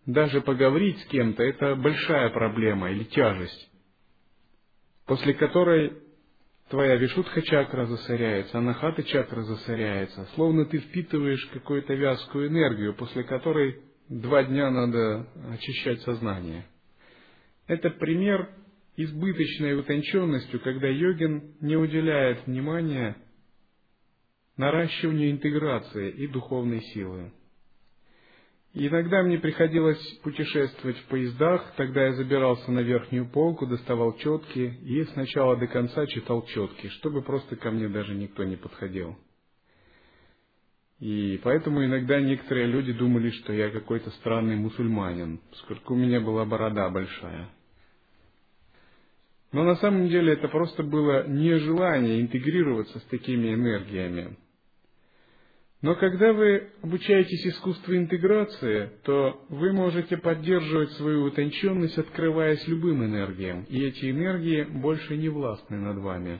Даже 0.07 0.41
поговорить 0.41 0.97
с 1.01 1.05
кем-то– 1.05 1.43
это 1.43 1.75
большая 1.75 2.29
проблема 2.31 2.89
или 2.89 3.03
тяжесть, 3.03 3.69
после 5.05 5.33
которой 5.33 5.93
твоя 6.69 6.95
вишутха 6.95 7.41
чакра 7.41 7.85
засоряется, 7.85 8.57
анахата 8.57 9.03
чакра 9.03 9.41
засоряется, 9.41 10.27
словно 10.35 10.65
ты 10.65 10.79
впитываешь 10.79 11.45
какую-то 11.47 11.93
вязкую 11.93 12.47
энергию, 12.49 12.95
после 12.95 13.23
которой 13.23 13.81
два 14.09 14.43
дня 14.43 14.69
надо 14.71 15.27
очищать 15.51 16.01
сознание. 16.01 16.65
Это 17.67 17.89
пример 17.89 18.49
избыточной 18.95 19.79
утонченностью, 19.79 20.59
когда 20.61 20.87
йогин 20.87 21.55
не 21.61 21.75
уделяет 21.75 22.45
внимания 22.45 23.17
наращиванию 24.57 25.31
интеграции 25.31 26.11
и 26.11 26.27
духовной 26.27 26.81
силы. 26.93 27.31
Иногда 28.73 29.21
мне 29.21 29.37
приходилось 29.37 30.01
путешествовать 30.23 30.97
в 30.97 31.05
поездах, 31.05 31.73
тогда 31.77 32.05
я 32.05 32.13
забирался 32.13 32.71
на 32.71 32.79
верхнюю 32.79 33.29
полку, 33.29 33.67
доставал 33.67 34.17
четки 34.17 34.77
и 34.81 35.03
сначала 35.13 35.55
до 35.57 35.67
конца 35.67 36.07
читал 36.07 36.43
четки, 36.47 36.87
чтобы 36.89 37.21
просто 37.21 37.55
ко 37.55 37.69
мне 37.69 37.87
даже 37.87 38.15
никто 38.15 38.43
не 38.43 38.55
подходил. 38.55 39.15
И 40.99 41.39
поэтому 41.43 41.85
иногда 41.85 42.19
некоторые 42.19 42.65
люди 42.65 42.93
думали, 42.93 43.29
что 43.29 43.53
я 43.53 43.69
какой-то 43.69 44.09
странный 44.11 44.55
мусульманин, 44.55 45.39
поскольку 45.51 45.93
у 45.93 45.97
меня 45.97 46.19
была 46.19 46.45
борода 46.45 46.89
большая– 46.89 47.49
но 49.53 49.63
на 49.63 49.75
самом 49.75 50.09
деле 50.09 50.33
это 50.33 50.47
просто 50.47 50.81
было 50.81 51.27
нежелание 51.27 52.19
интегрироваться 52.21 52.99
с 52.99 53.03
такими 53.03 53.53
энергиями. 53.53 54.35
Но 55.83 55.95
когда 55.95 56.33
вы 56.33 56.71
обучаетесь 56.81 57.45
искусству 57.45 57.95
интеграции, 57.95 58.89
то 59.03 59.45
вы 59.49 59.71
можете 59.73 60.17
поддерживать 60.17 60.91
свою 60.93 61.25
утонченность, 61.25 61.99
открываясь 61.99 62.67
любым 62.67 63.05
энергиям, 63.05 63.65
и 63.65 63.83
эти 63.83 64.09
энергии 64.09 64.63
больше 64.63 65.15
не 65.15 65.29
властны 65.29 65.77
над 65.77 65.97
вами. 65.97 66.39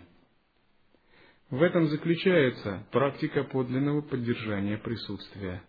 В 1.52 1.62
этом 1.62 1.88
заключается 1.88 2.88
практика 2.92 3.44
подлинного 3.44 4.02
поддержания 4.02 4.78
присутствия. 4.78 5.62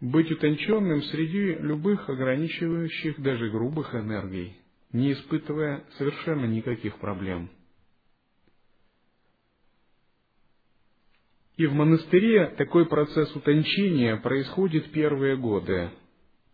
Быть 0.00 0.32
утонченным 0.32 1.02
среди 1.02 1.54
любых 1.60 2.08
ограничивающих 2.08 3.20
даже 3.20 3.50
грубых 3.50 3.94
энергий 3.94 4.56
не 4.92 5.12
испытывая 5.12 5.84
совершенно 5.98 6.46
никаких 6.46 6.98
проблем. 6.98 7.50
И 11.60 11.66
в 11.66 11.74
монастыре 11.74 12.46
такой 12.56 12.86
процесс 12.86 13.36
утончения 13.36 14.16
происходит 14.16 14.92
первые 14.92 15.36
годы. 15.36 15.90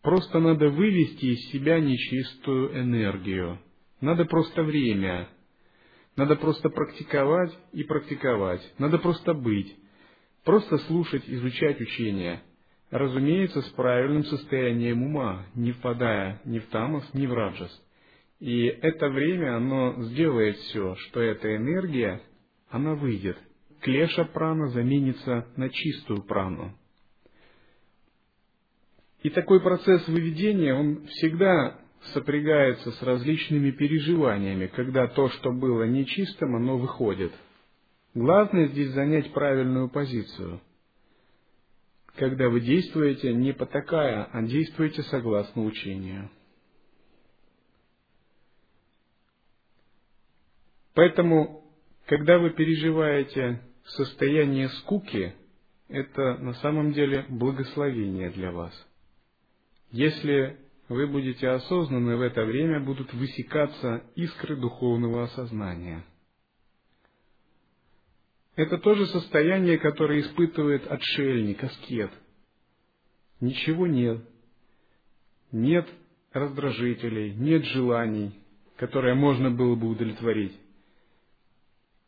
Просто 0.02 0.40
надо 0.40 0.68
вывести 0.68 1.26
из 1.26 1.48
себя 1.52 1.78
нечистую 1.78 2.76
энергию. 2.76 3.60
Надо 4.00 4.24
просто 4.24 4.64
время. 4.64 5.28
Надо 6.16 6.34
просто 6.34 6.70
практиковать 6.70 7.56
и 7.72 7.84
практиковать. 7.84 8.60
Надо 8.78 8.98
просто 8.98 9.32
быть. 9.32 9.76
Просто 10.44 10.76
слушать, 10.78 11.22
изучать 11.28 11.80
учения. 11.80 12.42
Разумеется, 12.90 13.62
с 13.62 13.68
правильным 13.76 14.24
состоянием 14.24 15.04
ума, 15.04 15.46
не 15.54 15.70
впадая 15.70 16.40
ни 16.44 16.58
в 16.58 16.66
тамос, 16.66 17.08
ни 17.14 17.28
в 17.28 17.32
раджас. 17.32 17.70
И 18.40 18.64
это 18.64 19.08
время, 19.10 19.56
оно 19.56 20.02
сделает 20.02 20.56
все, 20.56 20.96
что 20.96 21.20
эта 21.20 21.54
энергия, 21.54 22.22
она 22.70 22.96
выйдет. 22.96 23.38
Клеша 23.86 24.24
прана 24.24 24.66
заменится 24.70 25.46
на 25.54 25.70
чистую 25.70 26.24
прану. 26.24 26.76
И 29.22 29.30
такой 29.30 29.60
процесс 29.60 30.08
выведения, 30.08 30.74
он 30.74 31.06
всегда 31.06 31.78
сопрягается 32.12 32.90
с 32.90 33.02
различными 33.02 33.70
переживаниями, 33.70 34.66
когда 34.66 35.06
то, 35.06 35.28
что 35.28 35.52
было 35.52 35.84
нечистым, 35.84 36.56
оно 36.56 36.78
выходит. 36.78 37.32
Главное 38.12 38.66
здесь 38.66 38.90
занять 38.90 39.32
правильную 39.32 39.88
позицию. 39.88 40.60
Когда 42.16 42.48
вы 42.48 42.62
действуете 42.62 43.34
не 43.34 43.52
потакая, 43.52 44.24
а 44.32 44.42
действуете 44.42 45.04
согласно 45.04 45.62
учению. 45.62 46.28
Поэтому, 50.92 51.62
когда 52.06 52.40
вы 52.40 52.50
переживаете 52.50 53.62
состояние 53.86 54.68
скуки, 54.68 55.34
это 55.88 56.36
на 56.38 56.54
самом 56.54 56.92
деле 56.92 57.24
благословение 57.28 58.30
для 58.30 58.50
вас. 58.50 58.72
Если 59.90 60.58
вы 60.88 61.06
будете 61.06 61.48
осознаны, 61.48 62.16
в 62.16 62.20
это 62.20 62.44
время 62.44 62.80
будут 62.80 63.12
высекаться 63.12 64.04
искры 64.14 64.56
духовного 64.56 65.24
осознания. 65.24 66.04
Это 68.56 68.78
тоже 68.78 69.06
состояние, 69.06 69.78
которое 69.78 70.20
испытывает 70.20 70.86
отшельник, 70.86 71.62
аскет. 71.62 72.10
Ничего 73.40 73.86
нет. 73.86 74.24
Нет 75.52 75.86
раздражителей, 76.32 77.34
нет 77.34 77.64
желаний, 77.64 78.32
которые 78.76 79.14
можно 79.14 79.50
было 79.50 79.74
бы 79.74 79.88
удовлетворить. 79.88 80.58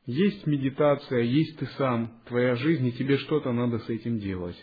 Есть 0.09 0.47
медитация, 0.47 1.21
есть 1.21 1.59
ты 1.59 1.67
сам, 1.77 2.23
твоя 2.29 2.55
жизнь, 2.55 2.87
и 2.87 2.93
тебе 2.93 3.19
что-то 3.19 3.53
надо 3.53 3.79
с 3.81 3.91
этим 3.91 4.19
делать. 4.21 4.57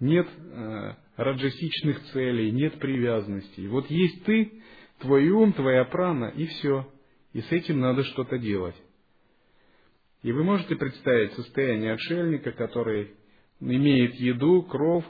Нет 0.00 0.26
э, 0.28 0.94
раджасичных 1.14 2.02
целей, 2.06 2.50
нет 2.50 2.80
привязанностей. 2.80 3.68
Вот 3.68 3.88
есть 3.92 4.24
ты, 4.24 4.60
твой 4.98 5.30
ум, 5.30 5.52
твоя 5.52 5.84
прана, 5.84 6.32
и 6.34 6.46
все. 6.46 6.92
И 7.32 7.42
с 7.42 7.52
этим 7.52 7.78
надо 7.78 8.02
что-то 8.02 8.38
делать. 8.38 8.74
И 10.24 10.32
вы 10.32 10.42
можете 10.42 10.74
представить 10.74 11.32
состояние 11.34 11.92
отшельника, 11.92 12.50
который 12.50 13.12
имеет 13.60 14.16
еду, 14.16 14.62
кров, 14.64 15.04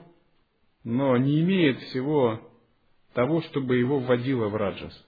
но 0.84 1.16
не 1.16 1.40
имеет 1.40 1.78
всего 1.78 2.46
того, 3.14 3.40
чтобы 3.40 3.78
его 3.78 4.00
вводило 4.00 4.48
в 4.48 4.56
раджас. 4.56 5.07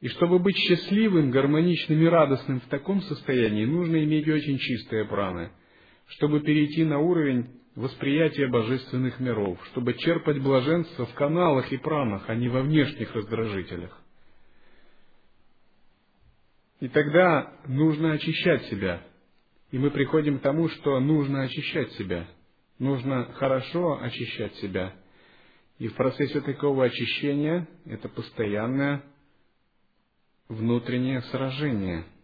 И 0.00 0.08
чтобы 0.08 0.38
быть 0.38 0.56
счастливым, 0.56 1.30
гармоничным 1.30 2.00
и 2.02 2.06
радостным 2.06 2.60
в 2.60 2.66
таком 2.66 3.02
состоянии, 3.02 3.66
нужно 3.66 4.02
иметь 4.04 4.26
очень 4.28 4.58
чистые 4.58 5.04
праны, 5.04 5.50
чтобы 6.06 6.40
перейти 6.40 6.84
на 6.84 6.98
уровень 6.98 7.60
восприятия 7.74 8.48
божественных 8.48 9.20
миров, 9.20 9.58
чтобы 9.72 9.94
черпать 9.94 10.40
блаженство 10.40 11.04
в 11.04 11.14
каналах 11.14 11.70
и 11.70 11.76
пранах, 11.76 12.24
а 12.28 12.34
не 12.34 12.48
во 12.48 12.62
внешних 12.62 13.14
раздражителях. 13.14 14.00
И 16.80 16.88
тогда 16.88 17.52
нужно 17.66 18.12
очищать 18.12 18.64
себя. 18.66 19.02
И 19.70 19.78
мы 19.78 19.90
приходим 19.90 20.38
к 20.38 20.42
тому, 20.42 20.68
что 20.68 20.98
нужно 20.98 21.42
очищать 21.42 21.92
себя. 21.92 22.26
Нужно 22.78 23.26
хорошо 23.34 24.00
очищать 24.00 24.54
себя. 24.56 24.94
И 25.78 25.88
в 25.88 25.94
процессе 25.94 26.40
такого 26.40 26.86
очищения 26.86 27.68
это 27.84 28.08
постоянное 28.08 29.02
внутреннее 30.50 31.22
сражение– 31.22 32.04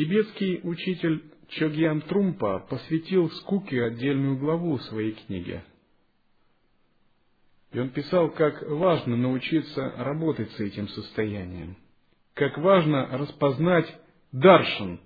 Тибетский 0.00 0.60
учитель 0.62 1.24
Чогьян 1.48 2.00
Трумпа 2.02 2.60
посвятил 2.70 3.28
скуке 3.30 3.82
отдельную 3.82 4.38
главу 4.38 4.78
своей 4.78 5.12
книге. 5.12 5.64
И 7.72 7.78
он 7.78 7.90
писал, 7.90 8.30
как 8.30 8.62
важно 8.62 9.16
научиться 9.16 9.92
работать 9.98 10.50
с 10.52 10.60
этим 10.60 10.88
состоянием, 10.88 11.76
как 12.34 12.56
важно 12.58 13.06
распознать 13.18 13.86
даршан. 14.32 15.00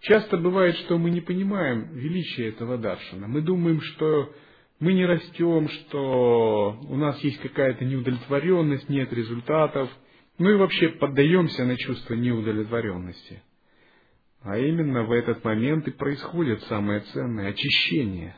Часто 0.00 0.36
бывает, 0.36 0.76
что 0.78 0.98
мы 0.98 1.10
не 1.10 1.20
понимаем 1.20 1.92
величие 1.92 2.48
этого 2.48 2.78
даршана. 2.78 3.28
Мы 3.28 3.42
думаем, 3.42 3.80
что 3.80 4.32
мы 4.78 4.94
не 4.94 5.04
растем, 5.04 5.68
что 5.68 6.78
у 6.88 6.96
нас 6.96 7.18
есть 7.22 7.40
какая-то 7.40 7.84
неудовлетворенность, 7.84 8.88
нет 8.88 9.12
результатов– 9.12 9.90
ну 10.40 10.48
и 10.48 10.54
вообще 10.54 10.88
поддаемся 10.88 11.66
на 11.66 11.76
чувство 11.76 12.14
неудовлетворенности. 12.14 13.42
А 14.40 14.56
именно 14.56 15.02
в 15.04 15.12
этот 15.12 15.44
момент 15.44 15.86
и 15.86 15.90
происходит 15.90 16.62
самое 16.62 17.00
ценное 17.00 17.50
очищение. 17.50 18.34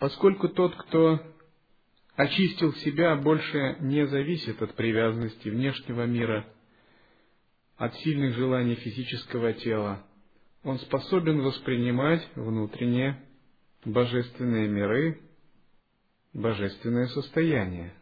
Поскольку 0.00 0.48
тот, 0.48 0.74
кто 0.74 1.20
очистил 2.16 2.74
себя, 2.74 3.14
больше 3.14 3.76
не 3.78 4.04
зависит 4.08 4.60
от 4.60 4.74
привязанности 4.74 5.48
внешнего 5.48 6.06
мира, 6.06 6.44
от 7.80 7.94
сильных 8.00 8.34
желаний 8.34 8.74
физического 8.74 9.54
тела, 9.54 10.04
он 10.62 10.78
способен 10.80 11.40
воспринимать 11.40 12.20
внутренние 12.36 13.24
божественные 13.86 14.68
миры, 14.68 15.18
божественное 16.34 17.06
состояние. 17.06 17.94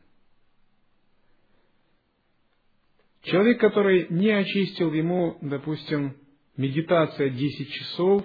Человек, 3.23 3.61
который 3.61 4.09
не 4.11 4.31
очистил 4.31 4.93
ему, 4.93 5.39
допустим, 5.43 6.17
медитация 6.57 7.31
10 7.31 7.71
часов 7.71 8.25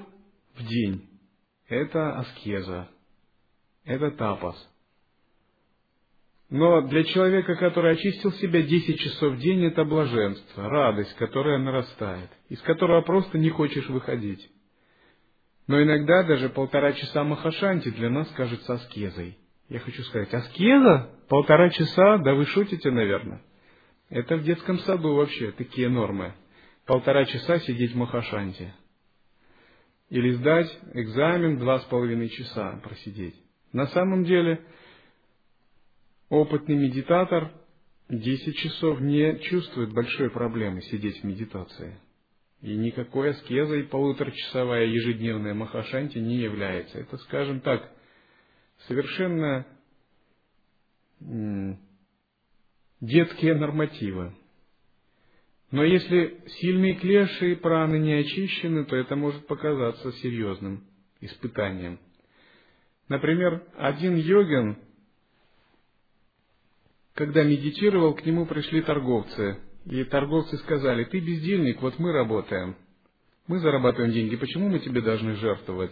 в 0.56 0.66
день, 0.66 1.08
это 1.68 2.18
аскеза, 2.18 2.90
это 3.84 4.10
тапас. 4.10 4.73
Но 6.54 6.82
для 6.82 7.04
человека, 7.04 7.56
который 7.56 7.94
очистил 7.94 8.32
себя 8.34 8.62
10 8.62 9.00
часов 9.00 9.34
в 9.34 9.38
день, 9.40 9.66
это 9.66 9.84
блаженство, 9.86 10.70
радость, 10.70 11.16
которая 11.16 11.58
нарастает, 11.58 12.30
из 12.48 12.62
которого 12.62 13.02
просто 13.02 13.40
не 13.40 13.50
хочешь 13.50 13.90
выходить. 13.90 14.48
Но 15.66 15.82
иногда 15.82 16.22
даже 16.22 16.50
полтора 16.50 16.94
часа 16.94 17.24
махашанти 17.24 17.90
для 17.90 18.12
нас 18.12 18.30
кажется 18.38 18.76
аскезой. 18.76 19.40
Я 19.68 19.80
хочу 19.80 20.04
сказать, 20.04 20.32
аскеза? 20.32 21.10
Полтора 21.28 21.72
часа? 21.72 22.20
Да 22.20 22.36
вы 22.36 22.46
шутите, 22.46 22.92
наверное. 22.92 23.42
Это 24.12 24.38
в 24.38 24.44
детском 24.44 24.78
саду 24.78 25.16
вообще 25.16 25.54
такие 25.54 25.90
нормы. 25.90 26.36
Полтора 26.86 27.26
часа 27.26 27.62
сидеть 27.62 27.94
в 27.94 27.98
Махашанте. 27.98 28.76
Или 30.12 30.30
сдать 30.34 30.70
экзамен 30.94 31.58
два 31.58 31.80
с 31.80 31.84
половиной 31.86 32.30
часа 32.30 32.80
просидеть. 32.84 33.34
На 33.72 33.88
самом 33.88 34.24
деле, 34.24 34.64
опытный 36.34 36.76
медитатор 36.76 37.52
10 38.10 38.56
часов 38.58 39.00
не 39.00 39.40
чувствует 39.40 39.94
большой 39.94 40.30
проблемы 40.32 40.82
сидеть 40.82 41.22
в 41.22 41.24
медитации. 41.24 42.00
И 42.62 42.76
никакой 42.76 43.32
аскезой 43.32 43.84
полуторачасовая 43.84 44.86
ежедневная 44.86 45.54
махашанти 45.54 46.18
не 46.18 46.38
является. 46.38 46.98
Это, 46.98 47.18
скажем 47.18 47.62
так, 47.62 47.88
совершенно 48.88 49.68
детские 53.00 53.56
нормативы. 53.56 54.34
Но 55.72 55.84
если 55.84 56.42
сильные 56.60 56.96
клеши 56.96 57.52
и 57.52 57.56
праны 57.56 57.98
не 57.98 58.14
очищены, 58.14 58.86
то 58.86 58.96
это 58.96 59.16
может 59.16 59.46
показаться 59.48 60.12
серьезным 60.14 60.84
испытанием. 61.20 62.00
Например, 63.08 63.64
один 63.78 64.16
йогин, 64.16 64.78
когда 67.14 67.44
медитировал, 67.44 68.16
к 68.16 68.26
нему 68.26 68.46
пришли 68.46 68.82
торговцы. 68.82 69.60
И 69.86 70.04
торговцы 70.06 70.58
сказали, 70.58 71.04
ты 71.04 71.20
бездельник, 71.20 71.82
вот 71.82 72.00
мы 72.00 72.12
работаем. 72.12 72.76
Мы 73.48 73.60
зарабатываем 73.60 74.14
деньги, 74.14 74.36
почему 74.36 74.70
мы 74.70 74.80
тебе 74.80 75.02
должны 75.02 75.36
жертвовать? 75.36 75.92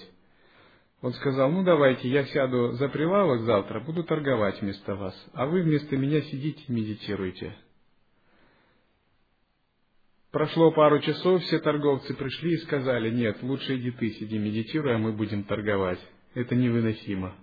Он 1.01 1.13
сказал, 1.13 1.51
ну 1.51 1.63
давайте, 1.63 2.07
я 2.07 2.25
сяду 2.25 2.73
за 2.73 2.87
прилавок 2.87 3.41
завтра, 3.41 3.81
буду 3.81 4.03
торговать 4.03 4.61
вместо 4.61 4.95
вас, 4.95 5.15
а 5.33 5.47
вы 5.47 5.63
вместо 5.63 5.97
меня 5.97 6.21
сидите 6.21 6.63
и 6.67 6.71
медитируйте. 6.71 7.55
Прошло 10.31 10.71
пару 10.71 10.99
часов, 10.99 11.41
все 11.41 11.59
торговцы 11.59 12.13
пришли 12.13 12.53
и 12.53 12.59
сказали, 12.59 13.09
нет, 13.09 13.41
лучше 13.41 13.75
иди 13.75 13.91
ты 13.91 14.11
сиди, 14.11 14.37
медитируй, 14.37 14.95
а 14.95 14.97
мы 14.97 15.11
будем 15.11 15.43
торговать. 15.43 15.99
Это 16.35 16.55
невыносимо. 16.55 17.35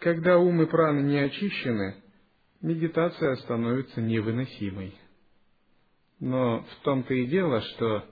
Когда 0.00 0.38
ум 0.38 0.62
и 0.62 0.66
праны 0.66 1.02
не 1.02 1.18
очищены, 1.18 2.02
медитация 2.62 3.36
становится 3.36 4.00
невыносимой. 4.00 4.98
Но 6.20 6.62
в 6.62 6.84
том-то 6.84 7.12
и 7.12 7.26
дело, 7.26 7.60
что 7.60 8.06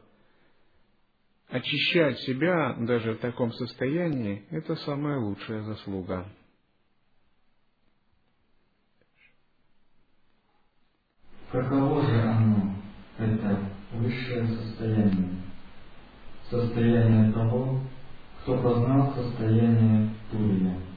очищать 1.48 2.18
себя 2.20 2.74
даже 2.80 3.14
в 3.14 3.20
таком 3.20 3.52
состоянии– 3.52 4.44
это 4.50 4.76
самая 4.76 5.18
лучшая 5.18 5.62
заслуга. 5.62 6.28
Каково 11.50 12.02
же 12.02 12.20
оно, 12.20 12.76
это 13.16 13.72
высшее 13.92 14.46
состояние? 14.46 15.42
Состояние 16.50 17.32
того, 17.32 17.80
кто 18.42 18.62
познал 18.62 19.14
состояние 19.14 20.14
Турия. 20.30 20.87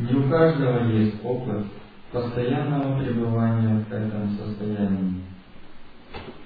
Не 0.00 0.14
у 0.14 0.30
каждого 0.30 0.88
есть 0.88 1.22
опыт 1.22 1.66
постоянного 2.10 2.98
пребывания 3.02 3.84
в 3.84 3.92
этом 3.92 4.30
состоянии. 4.38 5.20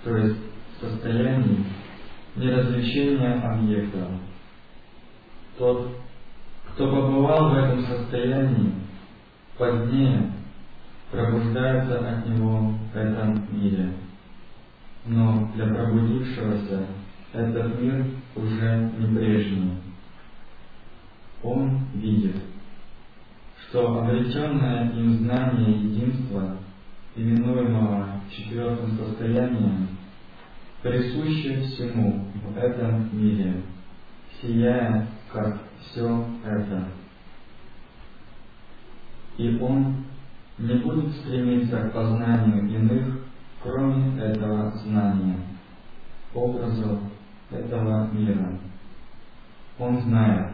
То 0.02 0.16
есть 0.16 0.38
состоянии 0.80 1.64
неразличения 2.34 3.34
объекта. 3.34 4.09
Тот, 5.57 5.88
кто 6.72 6.90
побывал 6.90 7.50
в 7.50 7.57
этом 7.57 7.86
состоянии, 7.86 8.72
позднее 9.57 10.32
пробуждается 11.12 12.09
от 12.09 12.28
него 12.28 12.72
в 12.92 12.96
этом 12.96 13.46
мире. 13.52 13.92
Но 15.07 15.48
для 15.55 15.66
пробудившегося 15.66 16.86
этот 17.32 17.80
мир 17.80 18.05
уже 18.34 18.90
не 18.98 19.16
прежний. 19.16 19.78
Он 21.44 21.86
видит, 21.94 22.36
что 23.74 24.02
обретенное 24.02 24.92
им 24.92 25.18
знание 25.18 25.72
единства, 25.72 26.58
именуемого 27.16 28.20
четвертым 28.30 28.96
состоянием, 28.96 29.88
присуще 30.80 31.60
всему 31.62 32.24
в 32.34 32.56
этом 32.56 33.08
мире, 33.12 33.62
сияя, 34.40 35.08
как 35.32 35.58
все 35.80 36.24
это. 36.44 36.84
И 39.38 39.58
он 39.58 40.04
не 40.56 40.74
будет 40.74 41.10
стремиться 41.16 41.76
к 41.88 41.92
познанию 41.92 42.68
иных, 42.68 43.24
кроме 43.60 44.22
этого 44.22 44.70
знания, 44.84 45.40
образов 46.32 47.00
этого 47.50 48.08
мира. 48.12 48.56
Он 49.80 50.00
знает, 50.02 50.52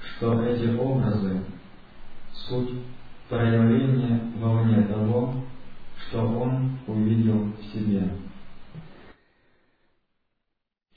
что 0.00 0.42
эти 0.42 0.74
образы– 0.74 1.42
суть 2.48 2.70
проявления 3.28 4.32
вовне 4.36 4.82
того, 4.86 5.44
что 5.96 6.20
он 6.20 6.78
увидел 6.86 7.52
в 7.52 7.64
себе. 7.72 8.08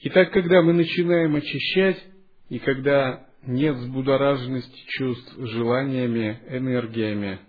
Итак, 0.00 0.32
когда 0.32 0.62
мы 0.62 0.72
начинаем 0.72 1.36
очищать, 1.36 2.02
и 2.48 2.58
когда 2.58 3.26
нет 3.46 3.76
взбудораженности 3.76 4.84
чувств 4.88 5.34
желаниями, 5.38 6.40
энергиями. 6.48 7.40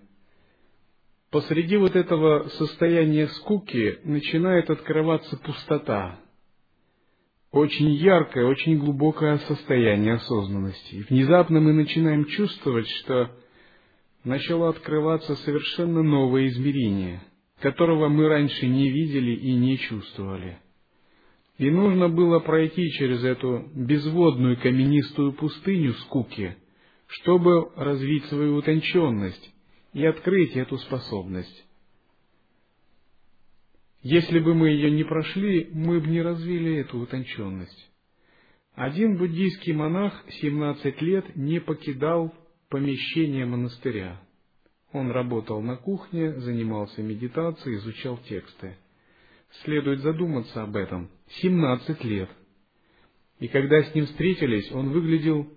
Посреди 1.29 1.77
вот 1.77 1.95
этого 1.95 2.47
состояния 2.49 3.27
скуки 3.27 3.99
начинает 4.03 4.69
открываться 4.69 5.37
пустота, 5.37 6.19
очень 7.51 7.89
яркое, 7.89 8.45
очень 8.45 8.77
глубокое 8.77 9.37
состояние 9.39 10.13
осознанности. 10.13 11.05
внезапно 11.09 11.59
мы 11.59 11.73
начинаем 11.73 12.25
чувствовать, 12.25 12.87
что 12.87 13.31
начало 14.27 14.69
открываться 14.69 15.35
совершенно 15.37 16.03
новое 16.03 16.47
измерение, 16.47 17.21
которого 17.59 18.09
мы 18.09 18.27
раньше 18.27 18.67
не 18.67 18.89
видели 18.89 19.31
и 19.31 19.53
не 19.53 19.77
чувствовали. 19.77 20.59
И 21.57 21.71
нужно 21.71 22.07
было 22.09 22.39
пройти 22.39 22.91
через 22.91 23.23
эту 23.23 23.69
безводную 23.73 24.57
каменистую 24.57 25.33
пустыню 25.33 25.93
скуки, 25.93 26.55
чтобы 27.07 27.71
развить 27.75 28.25
свою 28.25 28.57
утонченность 28.57 29.53
и 29.93 30.05
открыть 30.05 30.55
эту 30.55 30.77
способность. 30.77 31.65
Если 34.03 34.39
бы 34.39 34.53
мы 34.53 34.69
ее 34.69 34.91
не 34.91 35.03
прошли, 35.03 35.69
мы 35.73 35.99
бы 35.99 36.07
не 36.07 36.21
развили 36.21 36.75
эту 36.75 36.99
утонченность. 36.99 37.89
Один 38.75 39.17
буддийский 39.17 39.73
монах 39.73 40.23
17 40.41 41.01
лет 41.01 41.35
не 41.35 41.59
покидал 41.59 42.31
помещение 42.69 43.45
монастыря. 43.45 44.19
Он 44.91 45.11
работал 45.11 45.61
на 45.61 45.75
кухне, 45.75 46.33
занимался 46.39 47.01
медитацией, 47.01 47.77
изучал 47.77 48.17
тексты. 48.29 48.77
Следует 49.63 50.01
задуматься 50.01 50.63
об 50.63 50.75
этом. 50.75 51.09
17 51.41 52.03
лет. 52.03 52.29
И 53.39 53.47
когда 53.47 53.83
с 53.83 53.93
ним 53.93 54.05
встретились, 54.05 54.71
он 54.71 54.89
выглядел 54.89 55.47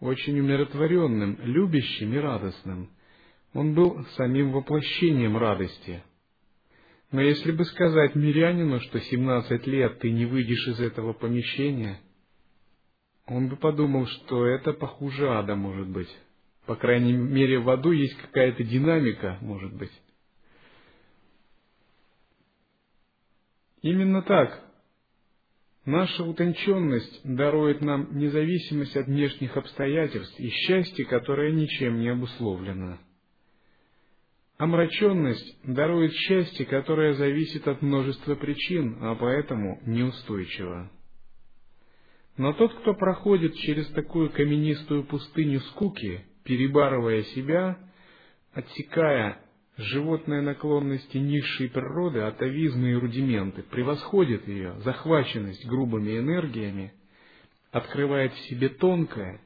очень 0.00 0.38
умиротворенным, 0.38 1.38
любящим 1.42 2.14
и 2.14 2.18
радостным. 2.18 2.90
Он 3.54 3.74
был 3.74 4.04
самим 4.16 4.52
воплощением 4.52 5.36
радости. 5.36 6.02
Но 7.10 7.22
если 7.22 7.52
бы 7.52 7.64
сказать 7.64 8.14
мирянину, 8.14 8.80
что 8.80 9.00
17 9.00 9.66
лет 9.66 9.98
ты 10.00 10.10
не 10.10 10.26
выйдешь 10.26 10.68
из 10.68 10.80
этого 10.80 11.14
помещения, 11.14 12.00
он 13.26 13.48
бы 13.48 13.56
подумал, 13.56 14.06
что 14.06 14.46
это 14.46 14.72
похуже 14.72 15.28
ада 15.28 15.54
может 15.54 15.88
быть. 15.88 16.08
По 16.68 16.76
крайней 16.76 17.14
мере, 17.14 17.60
в 17.60 17.70
аду 17.70 17.92
есть 17.92 18.14
какая-то 18.18 18.62
динамика, 18.62 19.38
может 19.40 19.72
быть. 19.72 19.90
Именно 23.80 24.20
так. 24.20 24.62
Наша 25.86 26.24
утонченность 26.24 27.22
дарует 27.24 27.80
нам 27.80 28.18
независимость 28.18 28.94
от 28.98 29.06
внешних 29.06 29.56
обстоятельств 29.56 30.38
и 30.38 30.50
счастье, 30.50 31.06
которое 31.06 31.52
ничем 31.52 32.00
не 32.00 32.10
обусловлено. 32.10 32.98
Омраченность 34.58 35.56
дарует 35.64 36.12
счастье, 36.12 36.66
которое 36.66 37.14
зависит 37.14 37.66
от 37.66 37.80
множества 37.80 38.34
причин, 38.34 38.98
а 39.00 39.14
поэтому 39.14 39.80
неустойчиво. 39.86 40.90
Но 42.36 42.52
тот, 42.52 42.74
кто 42.74 42.92
проходит 42.92 43.54
через 43.54 43.86
такую 43.92 44.28
каменистую 44.28 45.04
пустыню 45.04 45.60
скуки, 45.60 46.26
перебарывая 46.48 47.24
себя, 47.24 47.78
отсекая 48.54 49.38
животные 49.76 50.40
наклонности 50.40 51.18
низшей 51.18 51.68
природы, 51.68 52.20
атовизмы 52.20 52.92
и 52.92 52.94
рудименты, 52.94 53.62
превосходит 53.62 54.48
ее, 54.48 54.80
захваченность 54.80 55.66
грубыми 55.66 56.18
энергиями, 56.18 56.94
открывает 57.70 58.32
в 58.32 58.38
себе 58.48 58.70
тонкое, 58.70 59.42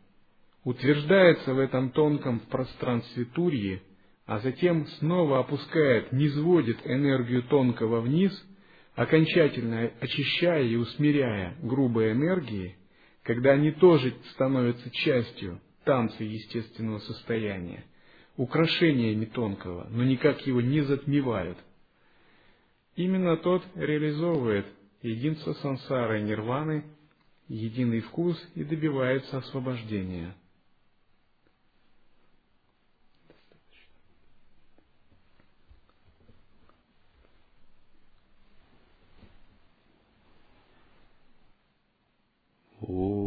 утверждается 0.62 1.52
в 1.52 1.58
этом 1.58 1.90
тонком 1.90 2.38
в 2.38 2.44
пространстве 2.44 3.24
Турьи, 3.24 3.82
а 4.24 4.38
затем 4.38 4.86
снова 5.00 5.40
опускает, 5.40 6.12
низводит 6.12 6.78
энергию 6.84 7.42
тонкого 7.42 8.00
вниз, 8.00 8.32
окончательно 8.94 9.90
очищая 10.00 10.62
и 10.62 10.76
усмиряя 10.76 11.56
грубые 11.62 12.12
энергии, 12.12 12.76
когда 13.24 13.54
они 13.54 13.72
тоже 13.72 14.14
становятся 14.30 14.88
частью 14.92 15.60
танцы 15.84 16.22
естественного 16.22 16.98
состояния, 17.00 17.84
украшениями 18.36 19.26
тонкого, 19.26 19.86
но 19.90 20.04
никак 20.04 20.46
его 20.46 20.60
не 20.60 20.80
затмевают. 20.82 21.58
Именно 22.96 23.36
тот 23.38 23.64
реализовывает 23.74 24.66
единство 25.02 25.54
сансары 25.54 26.20
и 26.20 26.24
нирваны, 26.24 26.84
единый 27.48 28.00
вкус 28.00 28.40
и 28.54 28.64
добивается 28.64 29.38
освобождения. 29.38 30.34
Oh. 42.84 43.21